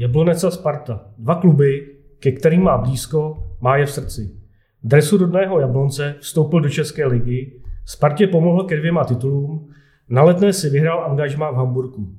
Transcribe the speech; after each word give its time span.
Jablonec 0.00 0.44
a 0.44 0.50
Sparta. 0.50 1.00
Dva 1.18 1.34
kluby, 1.34 1.86
ke 2.18 2.32
kterým 2.32 2.62
má 2.62 2.78
blízko, 2.78 3.46
má 3.60 3.76
je 3.76 3.86
v 3.86 3.90
srdci. 3.90 4.30
V 4.82 4.88
dresu 4.88 5.16
rodného 5.18 5.60
Jablonce 5.60 6.14
vstoupil 6.20 6.60
do 6.60 6.68
České 6.68 7.06
ligy, 7.06 7.60
Spartě 7.84 8.26
pomohl 8.26 8.64
ke 8.64 8.76
dvěma 8.76 9.04
titulům, 9.04 9.70
na 10.08 10.22
letné 10.22 10.52
si 10.52 10.70
vyhrál 10.70 11.04
angažmá 11.04 11.50
v 11.50 11.54
Hamburgu. 11.54 12.14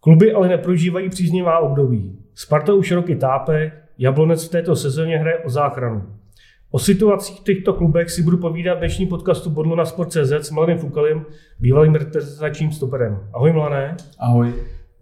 Kluby 0.00 0.32
ale 0.32 0.48
neprožívají 0.48 1.08
příznivá 1.08 1.58
období. 1.58 2.18
Sparta 2.34 2.74
už 2.74 2.92
roky 2.92 3.16
tápe, 3.16 3.72
Jablonec 3.98 4.44
v 4.44 4.50
této 4.50 4.76
sezóně 4.76 5.18
hraje 5.18 5.38
o 5.38 5.48
záchranu. 5.48 6.02
O 6.70 6.78
situacích 6.78 7.40
v 7.40 7.44
těchto 7.44 7.72
klubech 7.72 8.10
si 8.10 8.22
budu 8.22 8.38
povídat 8.38 8.76
v 8.76 8.78
dnešním 8.78 9.08
podcastu 9.08 9.50
Bodlo 9.50 9.76
na 9.76 9.84
Sport.cz 9.84 10.32
s 10.32 10.50
Mladým 10.50 10.78
Fukalem, 10.78 11.24
bývalým 11.60 11.94
reprezentačním 11.94 12.72
stoperem. 12.72 13.18
Ahoj 13.32 13.52
Mlané. 13.52 13.96
Ahoj. 14.18 14.52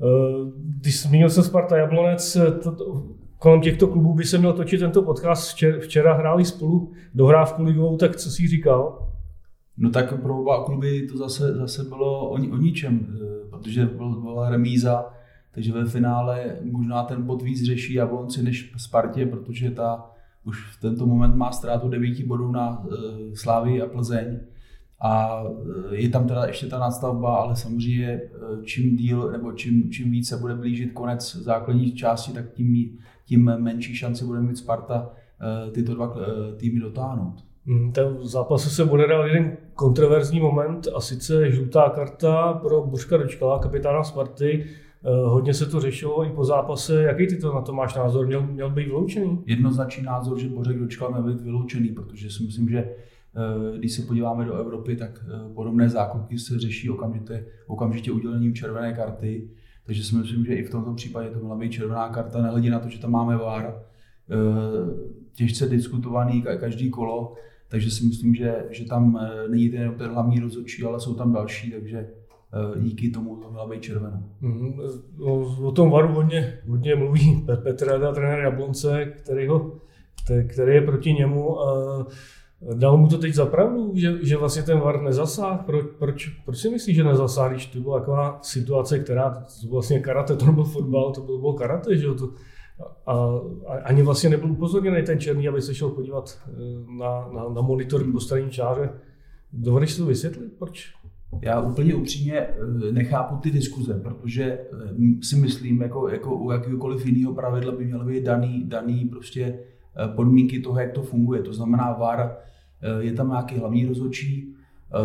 Eh, 0.03 0.56
Když 0.87 1.03
zmínil 1.03 1.31
se 1.31 1.43
Sparta 1.43 1.77
Jablonec, 1.77 2.37
to, 2.63 2.77
to, 2.77 3.07
kolem 3.39 3.61
těchto 3.61 3.89
klubů 3.89 4.15
by 4.15 4.25
se 4.25 4.39
měl 4.39 4.53
točit 4.53 4.81
tento 4.81 5.03
podcast. 5.03 5.53
Včera, 5.53 5.79
včera 5.81 6.15
hráli 6.15 6.45
spolu 6.45 6.93
dohrávku 7.15 7.63
ligovou, 7.63 7.97
tak 7.97 8.17
co 8.17 8.31
jsi 8.31 8.49
říkal? 8.49 9.09
No 9.77 9.91
tak 9.91 10.21
pro 10.23 10.41
oba 10.41 10.65
kluby 10.65 11.07
to 11.07 11.19
zase, 11.19 11.55
zase 11.55 11.85
bylo 11.85 12.31
o, 12.31 12.33
o 12.33 12.57
ničem, 12.57 13.07
eh, 13.15 13.49
protože 13.51 13.87
byla 14.23 14.51
remíza, 14.51 15.07
takže 15.55 15.73
ve 15.73 15.85
finále 15.85 16.57
možná 16.63 17.03
ten 17.03 17.23
bod 17.23 17.43
víc 17.43 17.67
řeší 17.67 17.95
Jablonci 17.95 18.43
než 18.43 18.73
Spartě, 18.77 19.27
protože 19.27 19.71
ta 19.71 20.11
už 20.45 20.77
v 20.77 20.81
tento 20.81 21.07
moment 21.07 21.37
má 21.37 21.53
ztrátu 21.53 21.89
9 21.89 22.27
bodů 22.27 22.53
na 22.53 22.79
uh, 22.79 22.89
Slávy 23.35 23.83
a 23.83 23.87
Plzeň. 23.87 24.41
A 25.01 25.43
je 25.91 26.09
tam 26.09 26.29
teda 26.29 26.45
ještě 26.45 26.67
ta 26.67 26.79
nadstavba, 26.79 27.37
ale 27.37 27.57
samozřejmě 27.57 28.21
čím 28.65 28.97
díl 28.97 29.33
nebo 29.33 29.53
čím, 29.53 29.91
čím 29.91 30.11
více 30.11 30.37
bude 30.37 30.55
blížit 30.55 30.93
konec 30.93 31.37
základních 31.37 31.95
částí, 31.95 32.33
tak 32.33 32.53
tím, 32.53 32.99
tím 33.25 33.45
menší 33.45 33.95
šanci 33.95 34.25
bude 34.25 34.41
mít 34.41 34.59
Sparta 34.59 35.11
tyto 35.73 35.95
dva 35.95 36.17
týmy 36.57 36.81
dotáhnout. 36.81 37.45
Mm, 37.67 37.93
ten 37.93 38.17
zápasu 38.23 38.71
se 38.71 38.85
bude 38.85 39.09
dát 39.09 39.27
jeden 39.27 39.57
kontroverzní 39.75 40.41
moment 40.41 40.89
a 40.95 41.01
sice 41.01 41.51
žlutá 41.51 41.91
karta 41.91 42.53
pro 42.53 42.87
Božka 42.87 43.17
Dočkala, 43.17 43.59
kapitána 43.59 44.05
Sparty. 44.05 44.67
Hodně 45.25 45.55
se 45.55 45.67
to 45.67 45.81
řešilo 45.81 46.27
i 46.27 46.31
po 46.31 46.45
zápase. 46.45 47.03
Jaký 47.03 47.27
ty 47.27 47.37
to 47.37 47.55
na 47.55 47.61
to 47.61 47.73
máš 47.73 47.95
názor? 47.95 48.27
Měl, 48.27 48.47
měl 48.47 48.71
být 48.71 48.87
vyloučený? 48.87 49.43
Jednoznačný 49.47 50.03
názor, 50.03 50.39
že 50.39 50.49
Bořek 50.49 50.79
Dočkal 50.79 51.11
měl 51.11 51.23
být 51.23 51.41
vyloučený, 51.41 51.89
protože 51.89 52.31
si 52.31 52.43
myslím, 52.43 52.69
že 52.69 52.89
když 53.79 53.93
se 53.93 54.03
podíváme 54.03 54.45
do 54.45 54.55
Evropy, 54.55 54.97
tak 54.97 55.25
podobné 55.55 55.89
zákroky 55.89 56.39
se 56.39 56.59
řeší 56.59 56.91
okamžitě, 56.91 57.47
okamžitě 57.67 58.13
udělením 58.13 58.55
červené 58.55 58.93
karty. 58.93 59.51
Takže 59.87 60.05
si 60.05 60.17
myslím, 60.17 60.45
že 60.45 60.55
i 60.55 60.65
v 60.65 60.71
tomto 60.71 60.95
případě 60.95 61.31
to 61.31 61.39
měla 61.39 61.57
být 61.57 61.73
červená 61.73 62.09
karta, 62.09 62.43
nehledě 62.43 62.71
na 62.71 62.79
to, 62.79 62.89
že 62.89 62.99
tam 63.01 63.11
máme 63.11 63.37
VAR. 63.37 63.83
Těžce 65.35 65.69
diskutovaný 65.69 66.45
každý 66.61 66.91
kolo, 66.91 67.35
takže 67.69 67.91
si 67.91 68.07
myslím, 68.07 68.35
že, 68.35 68.65
že 68.71 68.85
tam 68.85 69.21
není 69.49 69.69
ten, 69.69 69.95
ten 69.95 70.11
hlavní 70.11 70.41
rozhodčí, 70.41 70.83
ale 70.83 71.01
jsou 71.01 71.15
tam 71.15 71.33
další, 71.33 71.71
takže 71.71 72.09
díky 72.79 73.11
tomu 73.11 73.37
to 73.37 73.51
měla 73.51 73.69
být 73.69 73.83
červená. 73.83 74.23
Mm, 74.41 74.73
o, 75.21 75.67
o 75.67 75.73
tom 75.73 75.91
varu 75.91 76.09
hodně, 76.09 76.59
hodně 76.69 76.95
mluví 76.95 77.47
Petr 77.63 77.87
Rada, 77.87 78.13
trenér 78.13 78.39
Jablonce, 78.39 79.05
který, 79.05 79.47
ho, 79.47 79.73
který 80.49 80.75
je 80.75 80.83
proti 80.83 81.13
němu. 81.13 81.57
Dal 82.75 82.97
mu 82.97 83.09
to 83.09 83.19
teď 83.19 83.35
zapravdu, 83.35 83.93
že, 83.95 84.19
že 84.23 84.37
vlastně 84.37 84.63
ten 84.63 84.79
VAR 84.79 85.03
nezasáhl? 85.03 85.59
Pro, 85.67 85.79
proč, 85.99 86.29
proč 86.29 86.59
si 86.59 86.71
myslíš, 86.71 86.97
že 86.97 87.05
nezasáhl, 87.05 87.51
když 87.51 87.67
to 87.67 87.81
byla 87.81 87.99
taková 87.99 88.39
situace, 88.43 88.99
která, 88.99 89.45
vlastně 89.71 90.01
karate, 90.01 90.37
to 90.37 90.47
nebyl 90.47 90.65
fotbal, 90.65 91.13
to 91.13 91.21
bylo, 91.21 91.53
karate, 91.53 91.97
že 91.97 92.07
jo? 92.07 92.15
To, 92.15 92.33
a, 93.07 93.13
a, 93.67 93.79
ani 93.85 94.03
vlastně 94.03 94.31
nebyl 94.31 94.53
upozorněný 94.53 95.03
ten 95.03 95.21
černý, 95.21 95.49
aby 95.49 95.63
se 95.63 95.75
šel 95.75 95.89
podívat 95.89 96.39
na, 96.99 97.29
na, 97.35 97.49
na 97.49 97.61
monitor 97.61 98.13
po 98.13 98.21
straně 98.21 98.51
čáře. 98.51 98.91
Dovedeš 99.53 99.93
si 99.93 99.99
to 99.99 100.07
vysvětlit, 100.07 100.53
proč? 100.59 100.93
Já 101.43 101.61
úplně 101.61 101.95
upřímně 101.95 102.49
nechápu 102.91 103.37
ty 103.37 103.51
diskuze, 103.51 104.01
protože 104.03 104.59
si 105.23 105.37
myslím, 105.37 105.83
jako, 105.83 106.09
jako 106.09 106.37
u 106.37 106.53
jakéhokoliv 106.53 107.07
jiného 107.07 107.35
pravidla 107.35 107.73
by 107.73 107.85
měly 107.85 108.13
být 108.13 108.25
daný, 108.25 108.65
daný 108.65 109.05
prostě 109.05 109.59
podmínky 110.15 110.61
toho, 110.61 110.81
jak 110.81 110.93
to 110.93 111.03
funguje. 111.03 111.43
To 111.43 111.53
znamená 111.53 111.93
VAR, 111.93 112.37
je 112.99 113.13
tam 113.13 113.29
nějaký 113.29 113.59
hlavní 113.59 113.87
rozhodčí, 113.87 114.53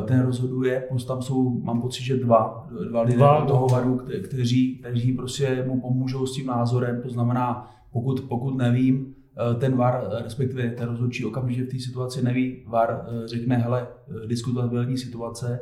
ten 0.06 0.22
rozhoduje, 0.22 0.86
plus 0.90 1.06
tam 1.06 1.22
jsou, 1.22 1.62
mám 1.64 1.82
pocit, 1.82 2.04
že 2.04 2.18
dva, 2.18 2.68
dva 2.90 3.02
lidé 3.02 3.18
dva, 3.18 3.46
toho 3.46 3.68
VARu, 3.68 4.02
kteří, 4.24 4.78
kteří 4.78 5.14
prostě 5.14 5.64
mu 5.68 5.82
pomůžou 5.82 6.26
s 6.26 6.36
tím 6.36 6.48
názorem. 6.48 7.02
To 7.02 7.10
znamená, 7.10 7.72
pokud, 7.92 8.22
pokud 8.22 8.58
nevím, 8.58 9.16
ten 9.60 9.76
VAR, 9.76 10.08
respektive 10.24 10.70
ten 10.70 10.90
rozhodčí 10.90 11.26
okamžitě 11.26 11.64
v 11.64 11.70
té 11.70 11.80
situaci 11.80 12.24
neví, 12.24 12.64
VAR 12.68 13.06
řekne, 13.26 13.58
hele, 13.58 13.88
diskutabilní 14.28 14.98
situace, 14.98 15.60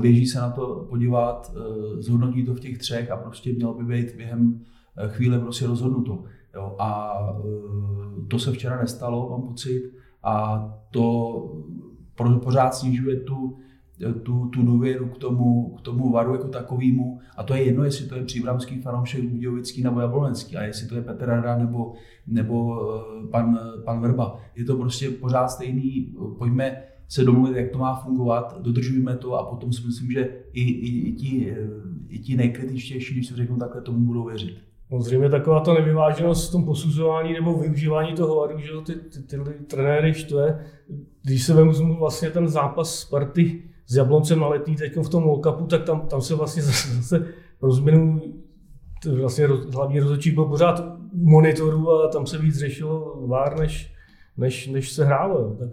běží 0.00 0.26
se 0.26 0.38
na 0.38 0.50
to 0.50 0.86
podívat, 0.90 1.52
zhodnotí 1.98 2.44
to 2.44 2.54
v 2.54 2.60
těch 2.60 2.78
třech 2.78 3.10
a 3.10 3.16
prostě 3.16 3.52
mělo 3.52 3.74
by 3.74 3.84
být 3.84 4.16
během 4.16 4.60
chvíle 5.08 5.38
prostě 5.38 5.66
rozhodnuto. 5.66 6.24
Jo, 6.54 6.76
a 6.78 7.18
to 8.28 8.38
se 8.38 8.52
včera 8.52 8.80
nestalo, 8.80 9.30
mám 9.30 9.42
pocit, 9.42 9.92
a 10.22 10.64
to 10.90 11.64
pořád 12.42 12.74
snižuje 12.74 13.20
tu, 13.20 13.58
tu, 14.22 14.48
tu 14.48 14.62
důvěru 14.62 15.08
k 15.08 15.18
tomu, 15.18 15.76
k 15.78 15.80
tomu 15.80 16.12
varu 16.12 16.32
jako 16.32 16.48
takovému. 16.48 17.18
A 17.36 17.42
to 17.42 17.54
je 17.54 17.62
jedno, 17.62 17.84
jestli 17.84 18.06
to 18.06 18.14
je 18.16 18.24
příbramský 18.24 18.82
fanoušek 18.82 19.24
Budějovický 19.24 19.82
nebo 19.82 20.00
Jablonský, 20.00 20.56
a 20.56 20.62
jestli 20.62 20.88
to 20.88 20.94
je 20.94 21.02
Petr 21.02 21.26
Rada 21.26 21.58
nebo, 21.58 21.92
nebo 22.26 22.80
pan, 23.30 23.58
pan 23.84 24.00
Vrba. 24.00 24.40
Je 24.56 24.64
to 24.64 24.76
prostě 24.76 25.10
pořád 25.10 25.48
stejný, 25.48 26.14
pojďme 26.38 26.82
se 27.08 27.24
domluvit, 27.24 27.56
jak 27.56 27.70
to 27.70 27.78
má 27.78 27.94
fungovat, 27.94 28.60
dodržujeme 28.60 29.16
to 29.16 29.34
a 29.34 29.50
potom 29.50 29.72
si 29.72 29.86
myslím, 29.86 30.10
že 30.10 30.30
i, 30.52 30.62
i, 30.62 31.08
i, 31.08 31.12
ti, 31.12 31.56
i 32.08 32.18
ti 32.18 32.36
nejkritičtější, 32.36 33.14
když 33.14 33.26
se 33.26 33.36
řeknu 33.36 33.56
takhle, 33.56 33.80
tomu 33.80 34.06
budou 34.06 34.24
věřit. 34.24 34.73
No, 34.94 35.00
zřejmě 35.00 35.30
taková 35.30 35.60
ta 35.60 35.74
nevyváženost 35.74 36.48
v 36.48 36.52
tom 36.52 36.64
posuzování 36.64 37.32
nebo 37.32 37.58
využívání 37.58 38.14
toho 38.14 38.36
varu, 38.36 38.58
že 38.58 38.70
ty, 38.86 38.94
ty, 38.94 39.22
ty, 39.22 39.38
ty 39.38 39.64
trenéry 39.64 40.14
štve. 40.14 40.66
Když 41.22 41.42
se 41.42 41.54
vezmu 41.54 41.98
vlastně 41.98 42.30
ten 42.30 42.48
zápas 42.48 42.98
Sparty 42.98 43.62
s 43.86 43.96
Jabloncem 43.96 44.40
na 44.40 44.48
letní 44.48 44.76
teď 44.76 44.96
v 44.96 45.08
tom 45.08 45.24
World 45.24 45.70
tak 45.70 45.84
tam, 45.84 46.00
tam 46.00 46.20
se 46.20 46.34
vlastně 46.34 46.62
zase, 46.68 46.94
zase 46.94 47.26
pro 47.60 47.72
změnu 47.72 48.20
vlastně 49.20 49.46
roz, 49.46 49.74
hlavní 49.74 50.00
rozhodčí 50.00 50.30
byl 50.30 50.44
pořád 50.44 50.84
monitoru 51.12 51.90
a 51.90 52.08
tam 52.08 52.26
se 52.26 52.38
víc 52.38 52.58
řešilo 52.58 53.26
vár, 53.26 53.60
než, 53.60 53.92
než, 54.36 54.66
než 54.66 54.92
se 54.92 55.04
hrálo. 55.04 55.56
Tak 55.58 55.68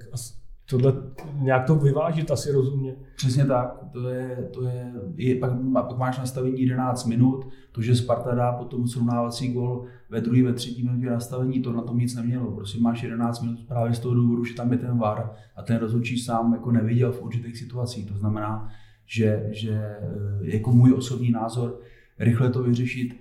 tohle 0.71 0.93
nějak 1.39 1.67
to 1.67 1.75
vyvážit 1.75 2.31
asi 2.31 2.51
rozumně. 2.51 2.95
Přesně 3.15 3.45
tak, 3.45 3.79
to 3.91 4.09
je, 4.09 4.49
to 4.53 4.63
je, 4.63 4.93
je 5.15 5.35
pak, 5.35 5.51
pak 5.73 5.97
máš 5.97 6.19
nastavení 6.19 6.61
11 6.61 7.05
minut, 7.05 7.47
to, 7.71 7.81
že 7.81 7.95
Sparta 7.95 8.35
dá 8.35 8.51
potom 8.51 8.87
srovnávací 8.87 9.53
gol 9.53 9.85
ve 10.09 10.21
druhé, 10.21 10.43
ve 10.43 10.53
třetí 10.53 10.83
minutě 10.83 11.09
nastavení, 11.09 11.61
to 11.61 11.73
na 11.73 11.81
tom 11.81 11.97
nic 11.97 12.15
nemělo. 12.15 12.51
Prostě 12.51 12.79
máš 12.79 13.03
11 13.03 13.41
minut 13.41 13.59
právě 13.67 13.93
z 13.93 13.99
toho 13.99 14.15
důvodu, 14.15 14.43
že 14.43 14.55
tam 14.55 14.71
je 14.71 14.77
ten 14.77 14.97
VAR 14.97 15.31
a 15.55 15.61
ten 15.61 15.77
rozhodčí 15.77 16.19
sám 16.19 16.53
jako 16.53 16.71
neviděl 16.71 17.11
v 17.11 17.21
určitých 17.21 17.57
situacích. 17.57 18.11
To 18.11 18.17
znamená, 18.17 18.69
že, 19.05 19.47
že 19.51 19.95
jako 20.41 20.71
můj 20.71 20.93
osobní 20.93 21.31
názor, 21.31 21.79
rychle 22.19 22.49
to 22.49 22.63
vyřešit, 22.63 23.20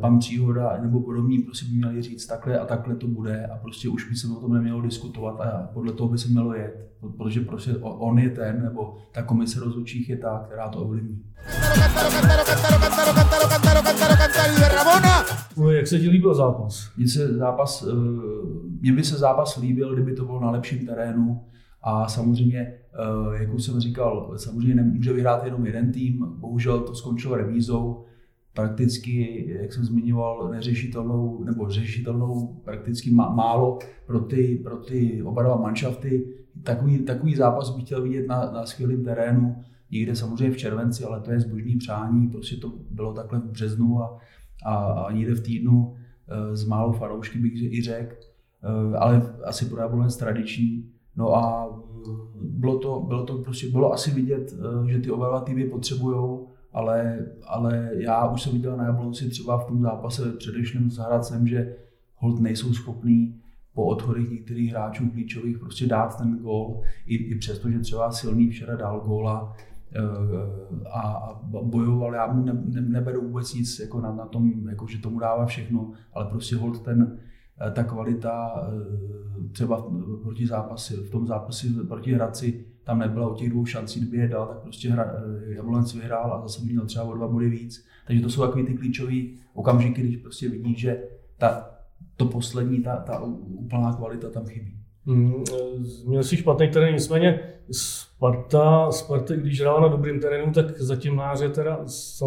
pan 0.00 0.18
Příhoda 0.18 0.78
nebo 0.82 1.00
podobní 1.00 1.38
prostě 1.38 1.66
by 1.66 1.76
měli 1.76 2.02
říct 2.02 2.26
takhle 2.26 2.58
a 2.58 2.66
takhle 2.66 2.96
to 2.96 3.06
bude 3.06 3.46
a 3.46 3.56
prostě 3.58 3.88
už 3.88 4.08
by 4.08 4.16
se 4.16 4.28
o 4.28 4.40
tom 4.40 4.54
nemělo 4.54 4.80
diskutovat 4.80 5.40
a 5.40 5.70
podle 5.74 5.92
toho 5.92 6.10
by 6.10 6.18
se 6.18 6.28
mělo 6.28 6.54
jet, 6.54 6.90
protože 7.00 7.40
prostě 7.40 7.76
on 7.82 8.18
je 8.18 8.30
ten, 8.30 8.62
nebo 8.62 8.96
ta 9.12 9.22
komise 9.22 9.60
rozhodčích 9.60 10.08
je 10.08 10.16
ta, 10.16 10.44
která 10.46 10.68
to 10.68 10.78
ovlivní. 10.78 11.22
Jak 15.70 15.86
se 15.86 15.98
ti 15.98 16.08
líbil 16.08 16.34
zápas? 16.34 16.90
Mně 16.96 17.08
se 17.08 17.28
zápas, 17.28 17.86
mně 18.80 18.92
by 18.92 19.04
se 19.04 19.18
zápas 19.18 19.56
líbil, 19.56 19.94
kdyby 19.94 20.14
to 20.14 20.24
bylo 20.24 20.40
na 20.40 20.50
lepším 20.50 20.86
terénu 20.86 21.44
A 21.82 22.08
samozřejmě, 22.08 22.58
eh, 22.58 23.42
jak 23.42 23.54
už 23.54 23.64
jsem 23.64 23.80
říkal, 23.80 24.32
samozřejmě 24.36 24.74
nemůže 24.74 25.12
vyhrát 25.12 25.44
jenom 25.44 25.66
jeden 25.66 25.92
tým, 25.92 26.26
bohužel 26.38 26.80
to 26.80 26.94
skončilo 26.94 27.36
remízou, 27.36 28.04
prakticky, 28.54 29.46
jak 29.60 29.72
jsem 29.72 29.84
zmiňoval, 29.84 30.50
neřešitelnou, 30.50 31.44
nebo 31.44 31.70
řešitelnou 31.70 32.60
prakticky 32.64 33.10
málo 33.10 33.78
pro 34.06 34.20
ty, 34.20 34.60
pro 34.64 34.76
ty 34.76 35.22
oba 35.22 35.42
dva 35.42 35.56
manšafty. 35.56 36.26
Takový, 36.62 36.98
takový 36.98 37.36
zápas 37.36 37.70
bych 37.70 37.84
chtěl 37.84 38.02
vidět 38.02 38.26
na, 38.26 38.50
na 38.50 38.66
skvělém 38.66 39.04
terénu, 39.04 39.56
někde 39.90 40.16
samozřejmě 40.16 40.54
v 40.54 40.56
červenci, 40.56 41.04
ale 41.04 41.20
to 41.20 41.32
je 41.32 41.40
zbožný 41.40 41.76
přání, 41.76 42.28
prostě 42.28 42.56
to 42.56 42.72
bylo 42.90 43.14
takhle 43.14 43.38
v 43.40 43.50
březnu 43.50 44.02
a, 44.02 44.18
a, 44.64 44.74
a 44.76 45.12
někde 45.12 45.34
v 45.34 45.42
týdnu 45.42 45.94
e, 46.28 46.56
s 46.56 46.66
málo 46.66 46.92
fanoušky 46.92 47.38
bych 47.38 47.72
i 47.72 47.82
řekl, 47.82 48.14
e, 48.62 48.96
ale 48.96 49.34
asi 49.44 49.64
pro 49.64 49.80
Jablonec 49.80 50.16
tradiční. 50.16 50.90
No 51.16 51.36
a 51.36 51.68
eh, 51.68 52.10
bylo 52.42 52.78
to, 52.78 53.04
bylo 53.08 53.24
to 53.24 53.38
prostě, 53.38 53.68
bylo 53.68 53.92
asi 53.92 54.10
vidět, 54.10 54.54
že 54.88 54.98
ty 54.98 55.10
oba 55.10 55.28
dva 55.28 55.40
týmy 55.40 55.64
potřebují 55.64 56.38
ale, 56.72 57.26
ale 57.46 57.90
já 57.92 58.28
už 58.28 58.42
jsem 58.42 58.52
viděl 58.52 58.76
na 58.76 58.84
Jablonci 58.84 59.30
třeba 59.30 59.58
v 59.58 59.66
tom 59.66 59.82
zápase 59.82 60.32
předešlém 60.32 60.90
s 60.90 60.98
Hradcem, 60.98 61.46
že 61.46 61.76
hold 62.16 62.40
nejsou 62.40 62.74
schopní 62.74 63.40
po 63.74 63.84
odchodech 63.84 64.30
některých 64.30 64.70
hráčů 64.70 65.10
klíčových 65.10 65.58
prostě 65.58 65.86
dát 65.86 66.18
ten 66.18 66.38
gól, 66.38 66.80
i, 67.06 67.14
i 67.14 67.38
přesto, 67.38 67.70
že 67.70 67.78
třeba 67.78 68.12
silný 68.12 68.50
včera 68.50 68.76
dal 68.76 69.00
góla 69.00 69.56
eh, 69.94 70.00
a, 70.92 71.00
a 71.00 71.40
bojoval, 71.62 72.14
já 72.14 72.32
mu 72.32 72.44
ne, 72.44 72.52
ne, 72.64 72.80
neberu 72.80 73.22
vůbec 73.22 73.54
nic 73.54 73.78
jako 73.78 74.00
na, 74.00 74.14
na 74.14 74.26
tom, 74.26 74.68
jako 74.68 74.86
že 74.86 74.98
tomu 74.98 75.18
dává 75.18 75.46
všechno, 75.46 75.92
ale 76.14 76.26
prostě 76.26 76.56
hold 76.56 76.82
ten, 76.82 77.18
ta 77.72 77.84
kvalita 77.84 78.62
eh, 78.68 79.48
třeba 79.52 79.86
proti 80.22 80.46
zápasy, 80.46 80.96
v 80.96 81.10
tom 81.10 81.26
zápase 81.26 81.66
proti 81.88 82.12
Hradci 82.12 82.64
tam 82.84 82.98
nebyla 82.98 83.28
u 83.28 83.34
těch 83.34 83.50
dvou 83.50 83.66
šancí, 83.66 84.00
kdyby 84.00 84.16
je 84.16 84.28
dal, 84.28 84.46
tak 84.46 84.58
prostě 84.58 84.90
hra, 84.90 85.12
eh, 85.48 85.54
Jablonec 85.54 85.94
vyhrál 85.94 86.32
a 86.32 86.40
zase 86.42 86.64
měl 86.64 86.86
třeba 86.86 87.04
o 87.04 87.14
dva 87.14 87.28
body 87.28 87.48
víc. 87.48 87.84
Takže 88.06 88.22
to 88.22 88.30
jsou 88.30 88.42
takové 88.42 88.64
ty 88.64 88.74
klíčové 88.74 89.16
okamžiky, 89.54 90.02
když 90.02 90.16
prostě 90.16 90.48
vidíš, 90.48 90.78
že 90.78 91.02
ta, 91.38 91.70
to 92.16 92.26
poslední, 92.26 92.82
ta, 92.82 92.96
ta 92.96 93.20
úplná 93.46 93.92
kvalita 93.92 94.30
tam 94.30 94.46
chybí. 94.46 94.76
Mm, 95.06 95.44
měl 96.06 96.22
si 96.22 96.36
špatný 96.36 96.68
terén, 96.68 96.94
nicméně 96.94 97.40
Sparta, 97.72 98.92
Sparta, 98.92 99.34
když 99.34 99.60
hrála 99.60 99.80
na 99.80 99.88
dobrém 99.88 100.20
terénu, 100.20 100.52
tak 100.52 100.80
zatím 100.80 101.16
náře 101.16 101.48
teda 101.48 101.80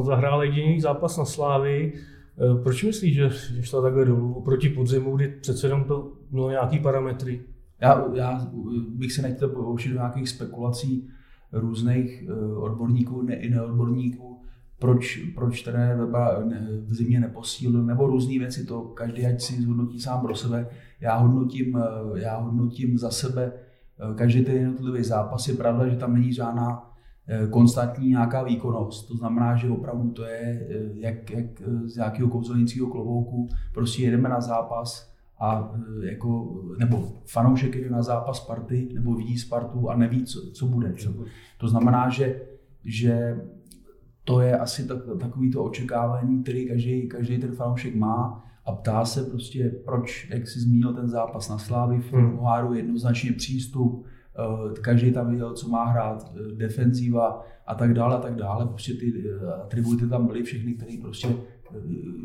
zahrál 0.04 0.44
jediný 0.44 0.82
zápas 0.82 1.18
na 1.18 1.26
Slávii. 1.26 1.94
Eh, 2.38 2.64
proč 2.64 2.84
myslíš, 2.84 3.16
že, 3.16 3.30
že 3.30 3.64
šla 3.64 3.82
takhle 3.82 4.06
dolů 4.06 4.42
proti 4.42 4.70
podzimu, 4.70 5.16
kdy 5.16 5.28
přece 5.28 5.68
jenom 5.68 5.84
to 5.84 6.14
mělo 6.32 6.50
nějaký 6.50 6.80
parametry? 6.80 7.42
Já, 7.82 8.06
já 8.14 8.48
bych 8.90 9.12
se 9.12 9.22
nechtěl 9.22 9.50
pouštět 9.50 9.90
do 9.90 9.96
nějakých 9.96 10.30
spekulací 10.30 11.10
různých 11.52 12.24
eh, 12.28 12.56
odborníků 12.56 13.22
ne, 13.22 13.36
i 13.36 13.50
neodborníků, 13.50 14.42
proč, 14.80 15.18
proč 15.36 15.62
trenér 15.62 15.98
Weba 15.98 16.44
v 16.86 16.94
zimě 16.94 17.20
neposílil, 17.20 17.84
nebo 17.84 18.08
různé 18.08 18.40
věci, 18.40 18.66
to 18.66 18.82
každý 18.82 19.26
ať 19.26 19.42
si 19.42 19.62
zhodnotí 19.62 20.00
sám 20.00 20.22
pro 20.22 20.36
sebe. 20.36 20.68
Já 21.02 21.18
hodnotím, 21.18 21.78
eh, 21.78 22.20
já 22.20 22.38
hodnotím 22.38 22.98
za 22.98 23.12
sebe 23.12 23.54
každý 24.16 24.46
ten 24.46 24.56
jednotlivý 24.56 25.04
zápas. 25.04 25.48
Je 25.48 25.54
pravda, 25.54 25.88
že 25.88 25.96
tam 25.96 26.14
není 26.14 26.34
žádná 26.34 26.93
konstantní 27.50 28.10
nějaká 28.10 28.44
výkonnost. 28.44 29.08
To 29.08 29.18
znamená, 29.18 29.56
že 29.56 29.70
opravdu 29.70 30.12
to 30.12 30.26
je 30.26 30.68
jak, 30.94 31.32
jak 31.32 31.46
z 31.86 31.96
nějakého 31.96 32.30
kouzelnického 32.30 32.88
klobouku. 32.88 33.50
Prostě 33.74 34.04
jedeme 34.04 34.30
na 34.30 34.42
zápas, 34.42 35.14
a 35.40 35.72
jako, 36.04 36.62
nebo 36.80 37.12
fanoušek 37.26 37.76
jde 37.76 37.90
na 37.90 38.04
zápas 38.04 38.40
party, 38.40 38.90
nebo 38.94 39.16
vidí 39.16 39.38
Spartu 39.38 39.90
a 39.90 39.96
neví, 39.96 40.24
co, 40.24 40.52
co 40.52 40.66
bude. 40.66 40.94
Co? 40.94 41.14
To 41.58 41.68
znamená, 41.68 42.10
že, 42.10 42.42
že 42.86 43.38
to 44.24 44.42
je 44.42 44.58
asi 44.58 44.88
tak, 44.88 44.98
takový 45.20 45.52
to 45.52 45.64
očekávání, 45.64 46.44
který 46.44 46.68
každý, 46.68 47.08
každý 47.08 47.38
ten 47.38 47.52
fanoušek 47.52 47.96
má 47.96 48.44
a 48.66 48.72
ptá 48.72 49.06
se 49.06 49.24
prostě, 49.24 49.70
proč, 49.86 50.30
jak 50.30 50.48
jsi 50.48 50.60
zmínil 50.60 50.94
ten 50.94 51.10
zápas 51.10 51.50
na 51.50 51.58
Slávy 51.58 52.00
v 52.00 52.14
hmm. 52.14 52.76
jednoznačně 52.76 53.32
přístup, 53.32 54.06
každý 54.82 55.12
tam 55.12 55.32
viděl, 55.32 55.54
co 55.54 55.70
má 55.70 55.86
hrát, 55.86 56.32
e, 56.36 56.56
defenzíva 56.56 57.46
a 57.68 57.76
tak 57.76 57.94
dále 57.94 58.16
a 58.16 58.20
tak 58.20 58.36
dále. 58.36 58.66
Prostě 58.66 58.94
ty 58.94 59.14
atributy 59.64 60.08
tam 60.08 60.28
byly 60.28 60.44
všechny, 60.44 60.74
které 60.74 60.98
prostě 61.02 61.28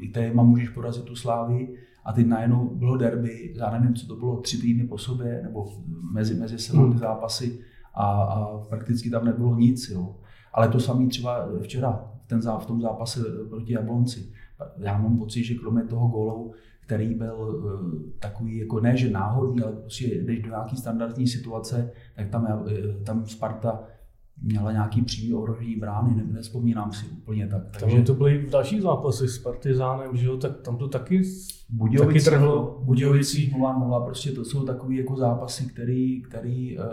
i 0.00 0.08
téma 0.08 0.42
můžeš 0.42 0.68
porazit 0.68 1.04
tu 1.04 1.16
Slávy 1.16 1.74
a 2.04 2.12
teď 2.12 2.26
najednou 2.26 2.74
bylo 2.74 2.96
derby, 2.96 3.54
já 3.56 3.70
nevím, 3.70 3.94
co 3.94 4.06
to 4.06 4.16
bylo, 4.16 4.40
tři 4.40 4.60
týdny 4.60 4.86
po 4.86 4.98
sobě, 4.98 5.40
nebo 5.42 5.66
mezi, 6.12 6.34
mezi 6.34 6.58
sebou 6.58 6.84
ty 6.84 6.90
hmm. 6.90 6.98
zápasy 6.98 7.60
a, 7.94 8.04
a 8.04 8.58
prakticky 8.68 9.10
tam 9.10 9.24
nebylo 9.24 9.56
nic. 9.56 9.88
Jo. 9.88 10.16
Ale 10.52 10.68
to 10.68 10.80
samé 10.80 11.06
třeba 11.06 11.48
včera, 11.62 12.04
v, 12.24 12.26
ten, 12.26 12.40
v 12.40 12.66
tom 12.66 12.80
zápase 12.80 13.20
proti 13.48 13.72
Jablonci. 13.72 14.32
Já 14.78 14.98
mám 14.98 15.18
pocit, 15.18 15.44
že 15.44 15.54
kromě 15.54 15.82
toho 15.82 16.08
gólu, 16.08 16.52
který 16.88 17.14
byl 17.14 17.34
uh, 17.38 18.02
takový, 18.18 18.58
jako 18.58 18.80
ne, 18.80 18.96
že 18.96 19.10
náhodný, 19.10 19.62
ale 19.62 19.72
prostě 19.72 20.06
jdeš 20.06 20.42
do 20.42 20.48
nějaký 20.48 20.76
standardní 20.76 21.26
situace, 21.26 21.92
tak 22.16 22.28
tam, 22.28 22.62
uh, 22.62 22.70
tam 23.04 23.26
Sparta 23.26 23.82
měla 24.42 24.72
nějaký 24.72 25.02
přímý 25.02 25.34
ohrožení 25.34 25.76
brány, 25.76 26.16
ne, 26.16 26.22
nespomínám 26.32 26.92
si 26.92 27.06
úplně 27.06 27.46
tak. 27.46 27.62
Takže... 27.80 27.96
Tam 27.96 28.04
to 28.04 28.14
byly 28.14 28.46
další 28.50 28.80
zápasy 28.80 29.28
s 29.28 29.38
Partizánem, 29.38 30.16
že 30.16 30.26
jo, 30.26 30.36
tak 30.36 30.60
tam 30.60 30.76
to 30.76 30.88
taky, 30.88 31.22
Budějovicí, 31.70 32.24
taky 32.24 32.36
trhlo. 32.36 32.82
Budějovicí 32.84 33.52
0-0, 33.52 34.04
prostě 34.04 34.32
to 34.32 34.44
jsou 34.44 34.64
takové 34.64 34.94
jako 34.94 35.16
zápasy, 35.16 35.64
který, 35.66 36.22
který 36.22 36.78
uh, 36.78 36.84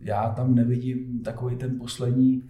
já 0.00 0.28
tam 0.28 0.54
nevidím 0.54 1.22
takový 1.24 1.56
ten 1.56 1.78
poslední, 1.78 2.42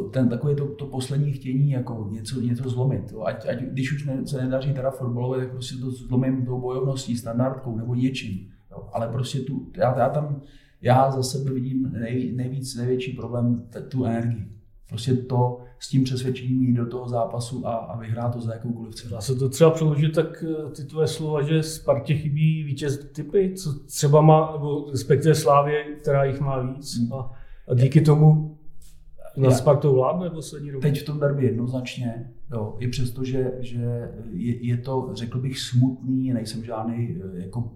ten 0.00 0.28
takový 0.28 0.56
to, 0.56 0.66
to 0.66 0.86
poslední 0.86 1.32
chtění, 1.32 1.70
jako 1.70 2.08
něco, 2.10 2.40
něco 2.40 2.68
zlomit. 2.68 3.12
Jo. 3.12 3.22
Ať, 3.22 3.48
ať, 3.48 3.58
když 3.62 3.92
už 3.92 4.04
ne, 4.04 4.26
se 4.26 4.42
nedaří 4.42 4.72
teda 4.72 4.90
fotbalové, 4.90 5.38
tak 5.38 5.50
prostě 5.50 5.76
to 5.76 5.90
zlomím 5.90 6.46
tou 6.46 6.60
bojovností, 6.60 7.16
standardkou 7.16 7.76
nebo 7.76 7.94
něčím. 7.94 8.48
Jo. 8.70 8.88
Ale 8.92 9.08
prostě 9.08 9.40
tu, 9.40 9.70
já, 9.76 9.98
já 9.98 10.08
tam 10.08 10.42
já 10.82 11.10
za 11.10 11.22
sebe 11.22 11.50
vidím 11.52 11.92
nej, 11.92 12.32
nejvíc, 12.32 12.76
největší 12.76 13.12
problém 13.12 13.66
t- 13.70 13.80
tu 13.80 14.04
energii. 14.04 14.48
Prostě 14.88 15.14
to 15.14 15.58
s 15.78 15.88
tím 15.88 16.04
přesvědčením 16.04 16.62
jít 16.62 16.74
do 16.74 16.86
toho 16.86 17.08
zápasu 17.08 17.66
a, 17.66 17.74
a 17.74 17.98
vyhrát 17.98 18.32
to 18.32 18.40
za 18.40 18.52
jakoukoliv 18.52 18.94
cenu. 18.94 19.10
Dá 19.10 19.20
se 19.20 19.34
to 19.34 19.48
třeba 19.48 19.70
přeložit 19.70 20.14
tak 20.14 20.44
eh, 20.48 20.70
ty 20.70 20.84
tvoje 20.84 21.06
slova, 21.06 21.42
že 21.42 21.62
Spartě 21.62 22.14
chybí 22.14 22.62
vítěz 22.62 23.10
typy, 23.12 23.54
co 23.56 23.72
třeba 23.86 24.20
má, 24.20 24.52
nebo 24.52 24.90
respektive 24.90 25.34
Slávě, 25.34 25.84
která 25.84 26.24
jich 26.24 26.40
má 26.40 26.60
víc. 26.60 26.98
Hmm. 26.98 27.12
A, 27.12 27.32
a 27.68 27.74
díky 27.74 28.00
tomu 28.00 28.51
na 29.36 29.50
Spartou 29.50 29.94
vládne 29.94 30.30
poslední 30.30 30.70
rok. 30.70 30.82
Teď 30.82 31.00
v 31.00 31.04
tom 31.04 31.20
derby 31.20 31.44
jednoznačně, 31.44 32.30
jo, 32.52 32.76
i 32.78 32.88
přesto, 32.88 33.24
že, 33.24 33.52
že 33.60 34.10
je, 34.30 34.66
je, 34.66 34.76
to, 34.76 35.10
řekl 35.12 35.40
bych, 35.40 35.58
smutný, 35.58 36.32
nejsem 36.32 36.64
žádný 36.64 37.16
eh, 37.16 37.42
jako 37.42 37.72